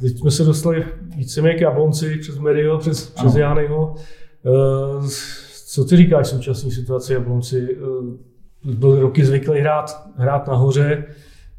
Teď 0.00 0.18
jsme 0.18 0.30
se 0.30 0.44
dostali 0.44 0.86
víceméně 1.16 1.54
k 1.58 1.60
Jablonci 1.60 2.16
přes 2.16 2.38
Medio, 2.38 2.78
přes, 2.78 3.10
přes 3.10 3.34
Jányho. 3.34 3.94
Uh, 4.42 5.06
co 5.66 5.84
ty 5.84 5.96
říkáš 5.96 6.26
v 6.26 6.30
současné 6.30 6.70
situaci 6.70 7.12
Jablonci? 7.12 7.76
Uh, 7.76 8.14
byl 8.74 9.00
roky 9.00 9.24
zvyklý 9.24 9.60
hrát, 9.60 10.08
hrát 10.16 10.46
nahoře, 10.46 11.04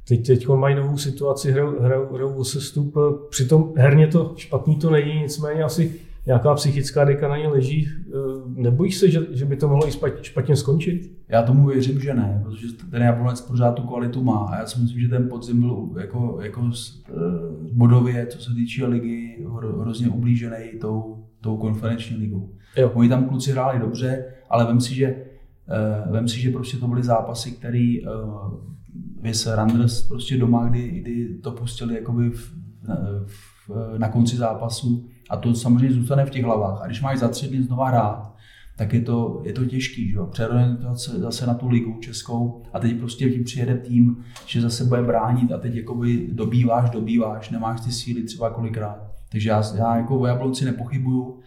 Teď, 0.07 0.27
teď 0.27 0.47
mají 0.47 0.75
novou 0.75 0.97
situaci, 0.97 1.51
hrajou, 1.51 1.79
hrajou, 1.79 2.13
hrajou 2.13 2.33
o 2.33 2.43
sestup. 2.43 2.95
Přitom 3.29 3.73
herně 3.77 4.07
to 4.07 4.33
špatný 4.37 4.75
to 4.75 4.89
není, 4.89 5.21
nicméně 5.21 5.63
asi 5.63 5.99
nějaká 6.25 6.53
psychická 6.53 7.03
deka 7.03 7.27
na 7.27 7.37
ně 7.37 7.47
leží. 7.47 7.87
Eh, 7.87 8.11
nebojíš 8.45 8.97
se, 8.97 9.11
že, 9.11 9.19
že 9.31 9.45
by 9.45 9.55
to 9.55 9.67
mohlo 9.67 9.87
i 9.87 9.91
špatně 10.21 10.55
skončit? 10.55 11.11
Já 11.29 11.43
tomu 11.43 11.67
věřím, 11.67 11.99
že 11.99 12.13
ne, 12.13 12.41
protože 12.45 12.67
ten 12.91 13.01
Jablonec 13.01 13.41
pořád 13.41 13.71
tu 13.71 13.81
kvalitu 13.81 14.23
má 14.23 14.37
a 14.37 14.59
já 14.59 14.65
si 14.65 14.79
myslím, 14.79 14.99
že 14.99 15.07
ten 15.07 15.29
podzim 15.29 15.61
byl 15.61 15.89
jako, 15.99 16.39
jako 16.41 16.69
eh, 17.09 17.13
bodově, 17.73 18.27
co 18.27 18.39
se 18.39 18.53
týče 18.53 18.85
ligy, 18.85 19.45
hrozně 19.79 20.09
ublížený 20.09 20.79
tou, 20.81 21.23
tou 21.41 21.57
konferenční 21.57 22.17
ligou. 22.17 22.49
Jo. 22.77 22.91
Oni 22.93 23.09
tam 23.09 23.25
kluci 23.25 23.51
hráli 23.51 23.79
dobře, 23.79 24.25
ale 24.49 24.65
vem 24.65 24.81
si, 24.81 24.95
že, 24.95 25.05
eh, 25.05 26.11
vem 26.11 26.27
si, 26.27 26.41
že 26.41 26.51
prostě 26.51 26.77
to 26.77 26.87
byly 26.87 27.03
zápasy, 27.03 27.51
které 27.51 27.95
Vys 29.21 29.45
Randers 29.45 30.07
prostě 30.07 30.37
doma, 30.37 30.69
kdy, 30.69 30.89
kdy 30.89 31.37
to 31.43 31.51
pustili 31.51 31.95
jakoby 31.95 32.29
v, 32.29 32.53
v, 33.25 33.97
na 33.97 34.09
konci 34.09 34.37
zápasu 34.37 35.09
a 35.29 35.37
to 35.37 35.53
samozřejmě 35.53 35.95
zůstane 35.95 36.25
v 36.25 36.29
těch 36.29 36.43
hlavách. 36.43 36.81
A 36.81 36.85
když 36.85 37.01
máš 37.01 37.19
za 37.19 37.27
tři 37.27 37.47
dny 37.47 37.63
znova 37.63 37.87
hrát, 37.87 38.35
tak 38.77 38.93
je 38.93 39.01
to, 39.01 39.41
je 39.43 39.53
to 39.53 39.65
těžký, 39.65 40.09
že 40.09 40.15
jo? 40.15 40.25
Přeorientovat 40.25 40.97
zase 40.97 41.47
na 41.47 41.53
tu 41.53 41.67
ligu 41.67 41.97
českou 41.99 42.63
a 42.73 42.79
teď 42.79 42.99
prostě 42.99 43.29
tím 43.29 43.43
přijede 43.43 43.77
tým, 43.77 44.23
že 44.45 44.61
zase 44.61 44.85
bude 44.85 45.03
bránit 45.03 45.51
a 45.51 45.57
teď 45.57 45.75
jakoby 45.75 46.27
dobýváš, 46.31 46.89
dobýváš, 46.89 47.49
nemáš 47.49 47.81
ty 47.81 47.91
síly 47.91 48.23
třeba 48.23 48.49
kolikrát. 48.49 49.11
Takže 49.31 49.49
já, 49.49 49.63
já 49.75 49.97
jako 49.97 50.19
o 50.19 50.25
Jablonci 50.25 50.65
nepochybuju. 50.65 51.39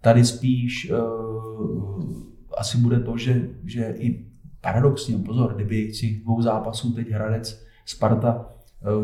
Tady 0.00 0.24
spíš 0.24 0.90
uh, 0.90 2.22
asi 2.58 2.78
bude 2.78 3.00
to, 3.00 3.16
že, 3.16 3.48
že 3.64 3.94
i 3.98 4.26
paradoxně, 4.64 5.18
pozor, 5.18 5.54
kdyby 5.54 5.94
si 5.94 6.20
dvou 6.22 6.42
zápasů 6.42 6.92
teď 6.92 7.10
Hradec, 7.10 7.64
Sparta 7.86 8.46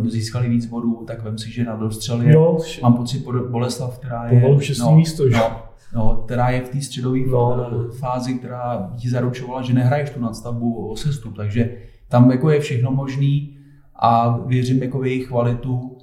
eh, 0.05 0.11
získali 0.11 0.49
víc 0.49 0.67
bodů, 0.67 1.05
tak 1.07 1.23
vem 1.23 1.39
si, 1.39 1.51
že 1.51 1.65
na 1.65 1.77
dostřel 1.77 2.23
je, 2.23 2.33
no, 2.33 2.59
mám 2.83 2.95
pocit, 2.95 3.25
Boleslav, 3.51 3.99
která 3.99 4.27
je... 4.27 4.41
No, 4.81 4.97
místo, 4.97 5.29
že? 5.29 5.37
No, 5.37 5.63
no, 5.95 6.23
která 6.25 6.51
je 6.51 6.61
v 6.61 6.69
té 6.69 6.81
středové 6.81 7.19
no, 7.19 7.57
no, 7.57 7.71
no. 7.71 7.91
fázi, 7.91 8.35
která 8.35 8.93
ti 8.97 9.11
zaručovala, 9.11 9.63
že 9.63 9.73
nehraješ 9.73 10.11
tu 10.11 10.21
nadstavbu 10.21 10.91
o 10.91 10.97
sestup, 10.97 11.37
takže 11.37 11.77
tam 12.09 12.31
jako 12.31 12.51
je 12.51 12.61
všechno 12.61 12.91
možný 12.91 13.57
a 13.95 14.39
věřím 14.47 14.83
jako 14.83 14.99
v 14.99 15.07
jejich 15.07 15.29
kvalitu. 15.29 15.97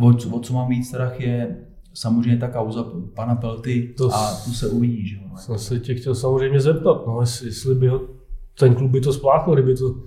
O, 0.00 0.08
o 0.30 0.40
co 0.40 0.54
mám 0.54 0.68
víc 0.68 0.88
strach 0.88 1.20
je 1.20 1.56
samozřejmě 1.94 2.36
ta 2.36 2.48
kauza 2.48 2.84
pana 3.14 3.34
Pelty 3.34 3.94
to 3.96 4.14
a 4.14 4.34
tu 4.44 4.52
se 4.52 4.68
uvidí. 4.68 5.06
Že? 5.06 5.16
Jsem 5.36 5.58
se 5.58 5.80
tě 5.80 5.94
chtěl 5.94 6.14
samozřejmě 6.14 6.60
zeptat, 6.60 7.06
no, 7.06 7.20
jestli, 7.20 7.46
jestli 7.46 7.74
by 7.74 7.88
ho 7.88 8.00
ten 8.58 8.74
klub 8.74 8.90
by 8.90 9.00
to 9.00 9.12
spláchl, 9.12 9.54
kdyby 9.54 9.74
to 9.74 10.02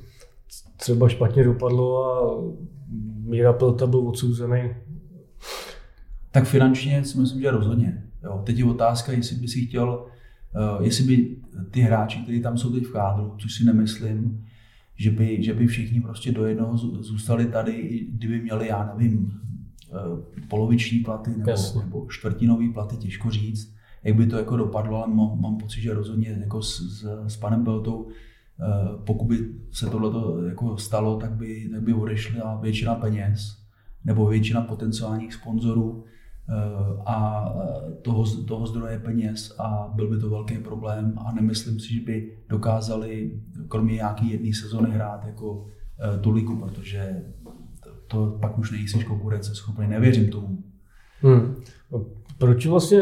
třeba 0.77 1.09
špatně 1.09 1.43
dopadlo 1.43 2.05
a 2.05 2.41
Míra 3.25 3.53
Pelta 3.53 3.87
byl 3.87 4.07
odsouzený. 4.07 4.69
Tak 6.31 6.43
finančně 6.43 7.03
si 7.03 7.19
myslím, 7.19 7.41
že 7.41 7.51
rozhodně. 7.51 8.03
Jo. 8.23 8.41
Teď 8.45 8.57
je 8.57 8.65
otázka, 8.65 9.11
jestli 9.11 9.35
by 9.35 9.47
si 9.47 9.65
chtěl, 9.65 10.05
uh, 10.79 10.85
jestli 10.85 11.03
by 11.03 11.35
ty 11.71 11.81
hráči, 11.81 12.19
kteří 12.19 12.41
tam 12.41 12.57
jsou 12.57 12.71
teď 12.71 12.83
v 12.83 12.91
kádru, 12.91 13.35
což 13.37 13.53
si 13.55 13.63
nemyslím, 13.63 14.45
že 14.95 15.11
by, 15.11 15.43
že 15.43 15.53
by 15.53 15.67
všichni 15.67 16.01
prostě 16.01 16.31
do 16.31 16.45
jednoho 16.45 16.77
zůstali 16.77 17.45
tady, 17.45 18.07
kdyby 18.11 18.41
měli, 18.41 18.67
já 18.67 18.93
nevím, 18.97 19.31
uh, 19.89 20.19
poloviční 20.49 20.99
platy 20.99 21.31
nebo, 21.37 21.51
nebo 21.81 22.07
čtvrtinový 22.09 22.73
platy, 22.73 22.97
těžko 22.97 23.29
říct, 23.29 23.75
jak 24.03 24.15
by 24.15 24.27
to 24.27 24.37
jako 24.37 24.57
dopadlo, 24.57 25.03
ale 25.03 25.13
mám, 25.13 25.41
mám 25.41 25.57
pocit, 25.57 25.81
že 25.81 25.93
rozhodně 25.93 26.37
jako 26.41 26.61
s, 26.61 26.79
s, 26.79 27.23
s 27.27 27.37
panem 27.37 27.63
Peltou 27.63 28.07
Eh, 28.07 28.13
pokud 29.05 29.25
by 29.25 29.37
se 29.71 29.89
tohle 29.89 30.09
jako 30.49 30.77
stalo, 30.77 31.17
tak 31.19 31.31
by, 31.31 31.69
tak 31.71 31.81
by 31.81 31.93
odešla 31.93 32.59
většina 32.61 32.95
peněz 32.95 33.61
nebo 34.05 34.27
většina 34.27 34.61
potenciálních 34.61 35.33
sponzorů 35.33 36.03
eh, 36.03 36.53
a 37.05 37.45
toho, 38.01 38.25
toho 38.45 38.67
zdroje 38.67 38.99
peněz 38.99 39.55
a 39.59 39.91
byl 39.95 40.09
by 40.09 40.19
to 40.19 40.29
velký 40.29 40.57
problém 40.57 41.13
a 41.17 41.31
nemyslím 41.31 41.79
si, 41.79 41.93
že 41.93 42.01
by 42.01 42.37
dokázali 42.49 43.41
kromě 43.67 43.93
nějaký 43.93 44.31
jedné 44.31 44.53
sezony 44.53 44.91
hrát 44.91 45.25
jako 45.25 45.67
eh, 45.99 46.17
tu 46.17 46.31
ligu, 46.31 46.55
protože 46.55 47.23
to, 47.83 47.89
to 48.07 48.37
pak 48.41 48.57
už 48.57 48.71
nejsi 48.71 49.03
konkurenceschopný, 49.03 49.87
nevěřím 49.87 50.29
tomu. 50.29 50.63
Hmm. 51.21 51.55
Proč 52.37 52.65
vlastně 52.65 53.01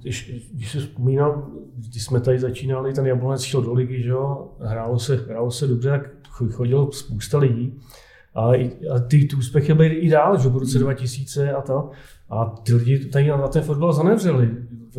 když, 0.00 0.48
když 0.54 0.70
si 0.70 0.78
vzpomínám, 0.78 1.52
když 1.76 2.04
jsme 2.04 2.20
tady 2.20 2.38
začínali, 2.38 2.92
ten 2.92 3.06
Jablonec 3.06 3.42
šel 3.42 3.62
do 3.62 3.72
ligy, 3.72 4.02
že 4.02 4.08
jo, 4.08 4.48
hrálo 4.60 4.98
se, 4.98 5.16
hrálo 5.16 5.50
se 5.50 5.66
dobře, 5.66 5.90
tak 5.90 6.10
chodilo 6.50 6.92
spousta 6.92 7.38
lidí. 7.38 7.78
A, 8.34 8.50
a 8.94 8.98
ty, 9.08 9.24
ty 9.24 9.36
úspěchy 9.36 9.74
byly 9.74 9.94
i 9.94 10.08
dál, 10.08 10.38
že 10.38 10.48
v 10.48 10.56
roce 10.56 10.78
2000 10.78 11.52
a 11.52 11.62
to. 11.62 11.90
A 12.30 12.44
ty 12.44 12.74
lidi 12.74 13.04
tady 13.04 13.28
na 13.28 13.48
ten 13.48 13.62
fotbal 13.62 13.92
zanevřeli 13.92 14.50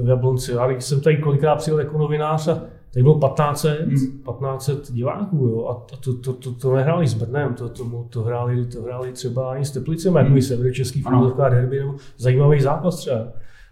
v 0.03 0.09
Jablonci. 0.09 0.51
Já 0.51 0.67
když 0.67 0.83
jsem 0.83 1.01
tady 1.01 1.17
kolikrát 1.17 1.55
přijel 1.55 1.79
jako 1.79 1.97
novinář 1.97 2.47
a 2.47 2.61
tady 2.93 3.03
bylo 3.03 3.19
1500, 3.19 3.79
hmm. 3.79 3.95
1500 3.95 4.91
diváků, 4.91 5.37
jo, 5.37 5.67
a 5.67 5.73
to, 5.73 6.13
to, 6.13 6.33
to, 6.33 6.51
to 6.51 6.75
nehráli 6.75 7.07
s 7.07 7.13
Brnem, 7.13 7.53
to, 7.53 7.69
to, 7.69 8.05
to, 8.09 8.23
hráli, 8.23 8.65
to 8.65 8.81
hráli 8.81 9.11
třeba 9.11 9.51
ani 9.51 9.65
s 9.65 9.71
Teplicem, 9.71 10.13
hmm. 10.13 10.25
jako 10.25 10.41
severočeský 10.41 11.01
fotbalová 11.01 11.49
derby, 11.49 11.79
nebo 11.79 11.95
zajímavý 12.17 12.61
zápas 12.61 12.95
třeba. 12.95 13.27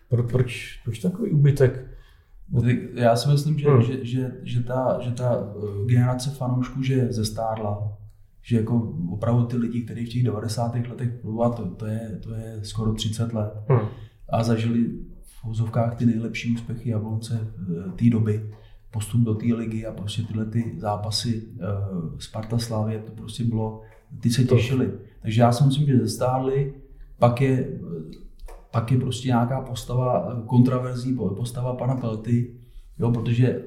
Pro, 0.10 0.24
proč, 0.24 0.82
proč 0.84 1.00
takový 1.00 1.32
úbytek? 1.32 1.86
Já 2.94 3.16
si 3.16 3.30
myslím, 3.30 3.60
že, 3.60 3.70
hmm. 3.70 3.82
že, 3.82 4.06
že, 4.06 4.32
že, 4.44 4.64
ta, 4.64 4.98
že 5.02 5.12
ta 5.12 5.34
eh, 5.34 5.86
generace 5.86 6.30
fanoušků, 6.30 6.84
že 6.84 7.14
zestárla, 7.14 7.98
že 8.42 8.58
jako 8.58 8.96
opravdu 9.10 9.46
ty 9.46 9.58
lidi, 9.58 9.82
kteří 9.82 10.06
v 10.06 10.10
těch 10.10 10.24
90. 10.24 10.76
letech 10.76 11.10
probovat, 11.22 11.56
to, 11.56 11.66
to, 11.66 11.86
je, 11.86 12.20
to 12.24 12.34
je 12.34 12.60
skoro 12.62 12.94
30 12.94 13.34
let 13.34 13.54
hmm. 13.68 13.88
a 14.30 14.44
zažili 14.44 14.86
v 15.24 15.46
úzovkách 15.48 15.96
ty 15.96 16.06
nejlepší 16.06 16.54
úspěchy 16.54 16.90
Jablonce 16.90 17.40
eh, 17.42 17.92
té 17.92 18.10
doby, 18.10 18.52
postup 18.96 19.22
do 19.22 19.36
té 19.36 19.46
ligy 19.46 19.86
a 19.86 19.92
prostě 19.92 20.24
tyhle 20.24 20.46
ty 20.46 20.76
zápasy 20.78 21.44
uh, 21.44 22.20
Sparta 22.20 22.58
Slávě, 22.58 23.00
to 23.00 23.12
prostě 23.12 23.44
bylo, 23.44 23.82
ty 24.22 24.30
se 24.30 24.44
těšili. 24.44 24.92
Takže 25.22 25.42
já 25.42 25.52
si 25.52 25.64
myslím, 25.64 25.88
že 25.88 25.98
zestárli, 25.98 26.74
pak 27.20 27.42
je, 27.42 27.80
pak 28.76 28.92
je 28.92 28.98
prostě 29.00 29.28
nějaká 29.28 29.62
postava, 29.62 30.44
kontraverzní 30.46 31.16
postava 31.16 31.76
pana 31.76 31.96
Pelty, 31.96 32.56
jo, 33.00 33.12
protože 33.12 33.64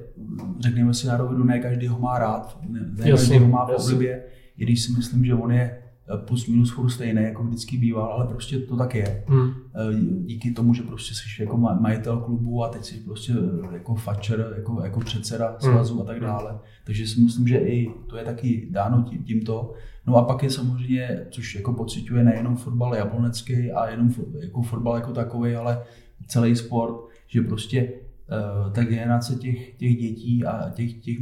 řekněme 0.59 0.93
si 0.93 1.07
na 1.07 1.17
rovinu, 1.17 1.43
ne 1.43 1.59
každý 1.59 1.87
ho 1.87 1.99
má 1.99 2.19
rád, 2.19 2.59
ne, 2.69 2.79
ne 2.97 3.11
každý 3.11 3.37
ho 3.37 3.47
má 3.47 3.65
v 3.65 3.69
oblibě, 3.69 4.23
i 4.57 4.63
když 4.63 4.81
si 4.81 4.91
myslím, 4.91 5.25
že 5.25 5.33
on 5.33 5.51
je 5.51 5.77
Eh, 6.13 6.17
plus 6.17 6.47
minus 6.47 6.71
furt 6.71 6.89
stejný, 6.89 7.23
jako 7.23 7.43
vždycky 7.43 7.77
býval, 7.77 8.13
ale 8.13 8.27
prostě 8.27 8.59
to 8.59 8.77
tak 8.77 8.95
je. 8.95 9.23
Hmm. 9.27 9.49
Eh, 9.75 9.95
díky 10.25 10.51
tomu, 10.51 10.73
že 10.73 10.83
prostě 10.83 11.13
jsi 11.13 11.41
jako 11.41 11.57
majitel 11.57 12.17
klubu 12.17 12.63
a 12.63 12.69
teď 12.69 12.85
jsi 12.85 12.97
prostě 12.97 13.33
eh, 13.33 13.73
jako 13.73 13.95
fačer, 13.95 14.53
jako, 14.57 14.81
jako 14.83 14.99
předseda 14.99 15.47
hmm. 15.47 15.59
svazu 15.59 15.93
hmm. 15.93 16.01
a 16.01 16.05
tak 16.05 16.19
dále. 16.19 16.59
Takže 16.85 17.07
si 17.07 17.21
myslím, 17.21 17.47
že 17.47 17.57
i 17.57 17.91
to 18.07 18.17
je 18.17 18.23
taky 18.23 18.67
dáno 18.71 19.03
tím, 19.09 19.23
tímto. 19.23 19.73
No 20.09 20.15
a 20.15 20.23
pak 20.23 20.43
je 20.43 20.49
samozřejmě, 20.49 21.27
což 21.29 21.55
jako 21.55 21.73
pociťuje 21.73 22.23
nejenom 22.23 22.55
fotbal 22.55 22.95
jablonecký 22.95 23.71
a 23.71 23.89
jenom 23.89 24.13
jako 24.39 24.61
fotbal 24.61 24.95
jako 24.95 25.13
takový, 25.13 25.55
ale 25.55 25.83
celý 26.27 26.55
sport, 26.55 26.95
že 27.27 27.41
prostě 27.41 27.93
ta 28.71 28.83
generace 28.83 29.35
těch, 29.35 29.75
těch 29.75 29.97
dětí 29.97 30.45
a 30.45 30.69
těch, 30.69 30.93
těch 30.93 31.19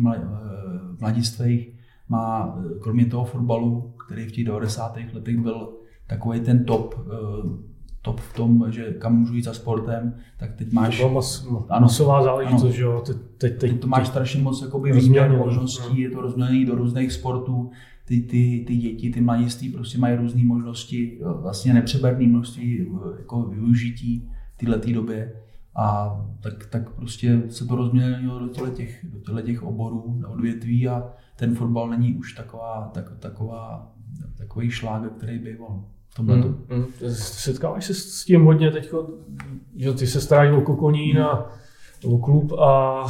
mladistvých 0.99 1.69
má 2.09 2.59
kromě 2.81 3.05
toho 3.05 3.25
fotbalu 3.25 3.97
který 4.07 4.25
v 4.25 4.31
těch 4.31 4.45
90. 4.45 4.97
letech 5.13 5.37
byl 5.37 5.73
takový 6.07 6.39
ten 6.39 6.65
top, 6.65 6.95
eh, 6.99 7.66
top 8.07 8.19
v 8.19 8.33
tom, 8.33 8.65
že 8.69 8.93
kam 8.93 9.19
můžu 9.19 9.33
jít 9.33 9.43
za 9.43 9.53
sportem, 9.53 10.15
tak 10.37 10.55
teď 10.55 10.71
máš... 10.71 10.97
To 10.97 11.03
byla 11.03 11.13
mas, 11.13 11.47
ano, 11.69 11.81
masová 11.81 12.23
záležitost, 12.23 12.73
že 12.73 12.83
jo? 12.83 13.03
Teď, 13.05 13.17
teď, 13.37 13.59
teď, 13.59 13.79
to 13.79 13.87
máš 13.87 14.07
strašně 14.07 14.41
moc 14.41 14.61
jakoby, 14.61 14.93
možností, 15.37 15.93
no. 15.93 15.99
je 15.99 16.09
to 16.09 16.21
rozmělený 16.21 16.65
do 16.65 16.75
různých 16.75 17.11
sportů, 17.11 17.71
ty, 18.05 18.21
ty, 18.21 18.63
ty 18.67 18.77
děti, 18.77 19.09
ty 19.09 19.21
mladiství 19.21 19.69
prostě 19.69 19.97
mají 19.97 20.15
různé 20.15 20.43
možnosti, 20.43 21.19
vlastně 21.41 21.73
nepřeberné 21.73 22.27
množství 22.27 22.87
jako 23.17 23.43
využití 23.43 24.29
v 24.53 24.65
této 24.65 24.91
době. 24.91 25.33
A 25.75 26.17
tak, 26.39 26.65
tak 26.65 26.89
prostě 26.89 27.41
se 27.49 27.65
to 27.65 27.75
rozmělilo 27.75 28.39
do 28.39 28.47
těchto 28.47 28.69
těch, 28.69 29.05
do 29.27 29.41
těch 29.41 29.63
oborů, 29.63 30.21
odvětví 30.27 30.87
a 30.87 31.09
ten 31.35 31.55
fotbal 31.55 31.89
není 31.89 32.15
už 32.15 32.33
taková, 32.33 32.91
tak, 32.93 33.19
taková 33.19 33.93
takový 34.37 34.69
šláger, 34.69 35.09
který 35.09 35.39
býval 35.39 35.83
v 35.91 35.96
tomhle. 36.17 36.35
Hmm, 36.35 36.65
hmm. 36.69 36.85
Setkáváš 37.13 37.85
se 37.85 37.93
s 37.93 38.25
tím 38.25 38.45
hodně 38.45 38.71
teď, 38.71 38.93
že 39.75 39.93
ty 39.93 40.07
se 40.07 40.21
staráš 40.21 40.57
o 40.57 40.61
kokoní 40.61 41.11
hmm. 41.11 41.19
na 41.19 41.45
o 42.05 42.17
klub 42.17 42.51
a 42.51 43.03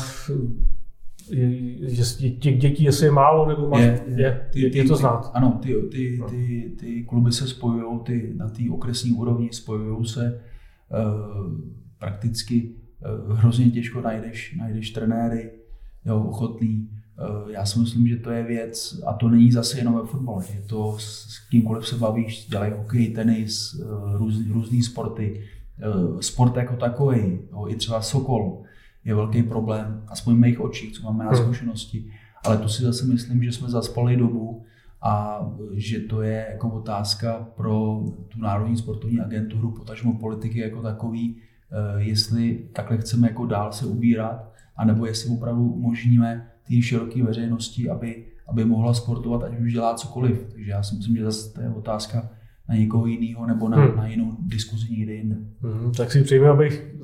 že 1.81 2.29
těch 2.29 2.59
dětí 2.59 2.83
jestli 2.83 3.05
je 3.05 3.11
málo, 3.11 3.47
nebo 3.47 3.69
máš, 3.69 3.81
je, 3.81 4.03
je, 4.07 4.47
ty, 4.51 4.69
ty, 4.69 4.77
je 4.77 4.83
to 4.85 4.95
znát. 4.95 5.31
Ano, 5.33 5.59
ty, 5.63 5.75
ty, 5.91 6.21
ty, 6.29 6.71
ty 6.79 7.03
kluby 7.03 7.31
se 7.31 7.47
spojují, 7.47 7.99
ty, 7.99 8.33
na 8.37 8.49
té 8.49 8.63
okresní 8.71 9.11
úrovni 9.11 9.49
spojují 9.51 10.05
se 10.05 10.41
uh, 10.91 11.53
prakticky 11.97 12.75
uh, 13.29 13.37
hrozně 13.37 13.71
těžko 13.71 14.01
najdeš, 14.01 14.55
najdeš 14.57 14.89
trenéry, 14.89 15.51
jo, 16.05 16.23
ochotný, 16.23 16.89
já 17.49 17.65
si 17.65 17.79
myslím, 17.79 18.07
že 18.07 18.15
to 18.15 18.31
je 18.31 18.43
věc, 18.43 19.01
a 19.05 19.13
to 19.13 19.29
není 19.29 19.51
zase 19.51 19.77
jenom 19.77 19.95
ve 19.95 20.05
fotbale, 20.05 20.43
je 20.53 20.61
to 20.61 20.95
s 20.99 21.39
kýmkoliv 21.49 21.87
se 21.87 21.95
bavíš, 21.95 22.47
dělají 22.47 22.73
hokej, 22.77 23.07
tenis, 23.07 23.81
eh, 23.81 24.17
různý, 24.17 24.51
různý 24.51 24.83
sporty, 24.83 25.43
eh, 25.79 26.21
sport 26.21 26.55
jako 26.55 26.75
takový, 26.75 27.39
i 27.67 27.75
třeba 27.75 28.01
Sokol 28.01 28.63
je 29.05 29.15
velký 29.15 29.43
problém, 29.43 30.03
aspoň 30.07 30.35
v 30.35 30.39
mých 30.39 30.61
očích, 30.61 30.93
co 30.93 31.03
máme 31.03 31.23
na 31.23 31.31
hmm. 31.31 31.43
zkušenosti, 31.43 32.11
ale 32.45 32.57
tu 32.57 32.69
si 32.69 32.83
zase 32.83 33.05
myslím, 33.05 33.43
že 33.43 33.51
jsme 33.51 33.69
zaspali 33.69 34.17
dobu 34.17 34.65
a 35.01 35.45
že 35.73 35.99
to 35.99 36.21
je 36.21 36.47
jako 36.49 36.69
otázka 36.69 37.47
pro 37.55 38.03
tu 38.27 38.41
Národní 38.41 38.77
sportovní 38.77 39.19
agenturu, 39.19 39.71
potažmo 39.71 40.13
politiky 40.13 40.59
jako 40.59 40.81
takový, 40.81 41.41
jestli 41.97 42.69
takhle 42.73 42.97
chceme 42.97 43.27
jako 43.27 43.45
dál 43.45 43.71
se 43.71 43.85
ubírat, 43.85 44.53
anebo 44.77 45.05
jestli 45.05 45.29
opravdu 45.29 45.63
umožníme 45.63 46.47
té 46.67 46.81
široké 46.81 47.23
veřejnosti, 47.23 47.89
aby, 47.89 48.25
aby 48.47 48.65
mohla 48.65 48.93
sportovat, 48.93 49.43
ať 49.43 49.59
už 49.59 49.73
dělá 49.73 49.93
cokoliv. 49.93 50.45
Takže 50.51 50.71
já 50.71 50.83
si 50.83 50.95
myslím, 50.95 51.15
že 51.15 51.23
zase 51.23 51.53
to 51.53 51.61
je 51.61 51.69
otázka 51.69 52.29
na 52.69 52.75
někoho 52.75 53.05
jiného 53.05 53.47
nebo 53.47 53.69
na, 53.69 53.77
hmm. 53.77 53.97
na 53.97 54.07
jinou 54.07 54.37
diskuzi 54.39 54.87
někde 54.91 55.13
jinde. 55.13 55.35
Hmm, 55.61 55.91
tak 55.91 56.11
si 56.11 56.23
přejme, 56.23 56.49
abych 56.49 56.95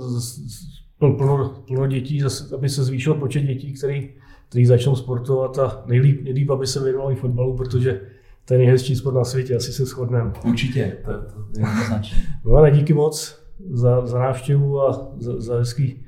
plno, 1.00 1.64
plno 1.68 1.88
dětí, 1.88 2.22
zase, 2.22 2.56
aby 2.56 2.70
se 2.70 2.84
zvýšil 2.84 3.14
počet 3.14 3.42
dětí, 3.42 3.74
který, 3.74 4.10
který 4.50 4.66
začnou 4.66 4.96
sportovat 4.96 5.60
a 5.60 5.84
nejlíp, 5.86 6.24
nejlíp 6.24 6.50
aby 6.50 6.68
se 6.68 6.84
věnovali 6.84 7.16
fotbalu, 7.16 7.58
protože 7.58 8.02
to 8.46 8.54
je 8.54 8.58
nejhezčí 8.58 8.96
sport 8.96 9.16
na 9.16 9.24
světě, 9.24 9.56
asi 9.56 9.74
se 9.74 9.86
shodneme. 9.86 10.32
Určitě, 10.46 10.98
to, 11.06 11.12
to 11.12 11.60
je 11.60 11.66
jednoznačně. 11.66 12.18
No 12.46 12.70
díky 12.70 12.94
moc 12.94 13.44
za, 13.72 14.06
za 14.06 14.20
návštěvu 14.20 14.82
a 14.82 15.12
za, 15.18 15.42
za, 15.42 15.58
hezký, 15.58 16.06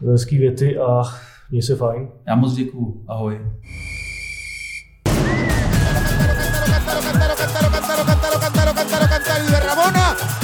za 0.00 0.10
hezký 0.10 0.38
věty 0.38 0.78
a 0.78 1.02
Měj 1.50 1.62
se 1.62 1.76
fajn. 1.76 2.08
Já 2.26 2.34
moc 2.34 2.54
děkuju. 2.54 3.04
Ahoj. 3.08 3.40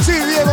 Sí, 0.03 0.13
Diego 0.13 0.51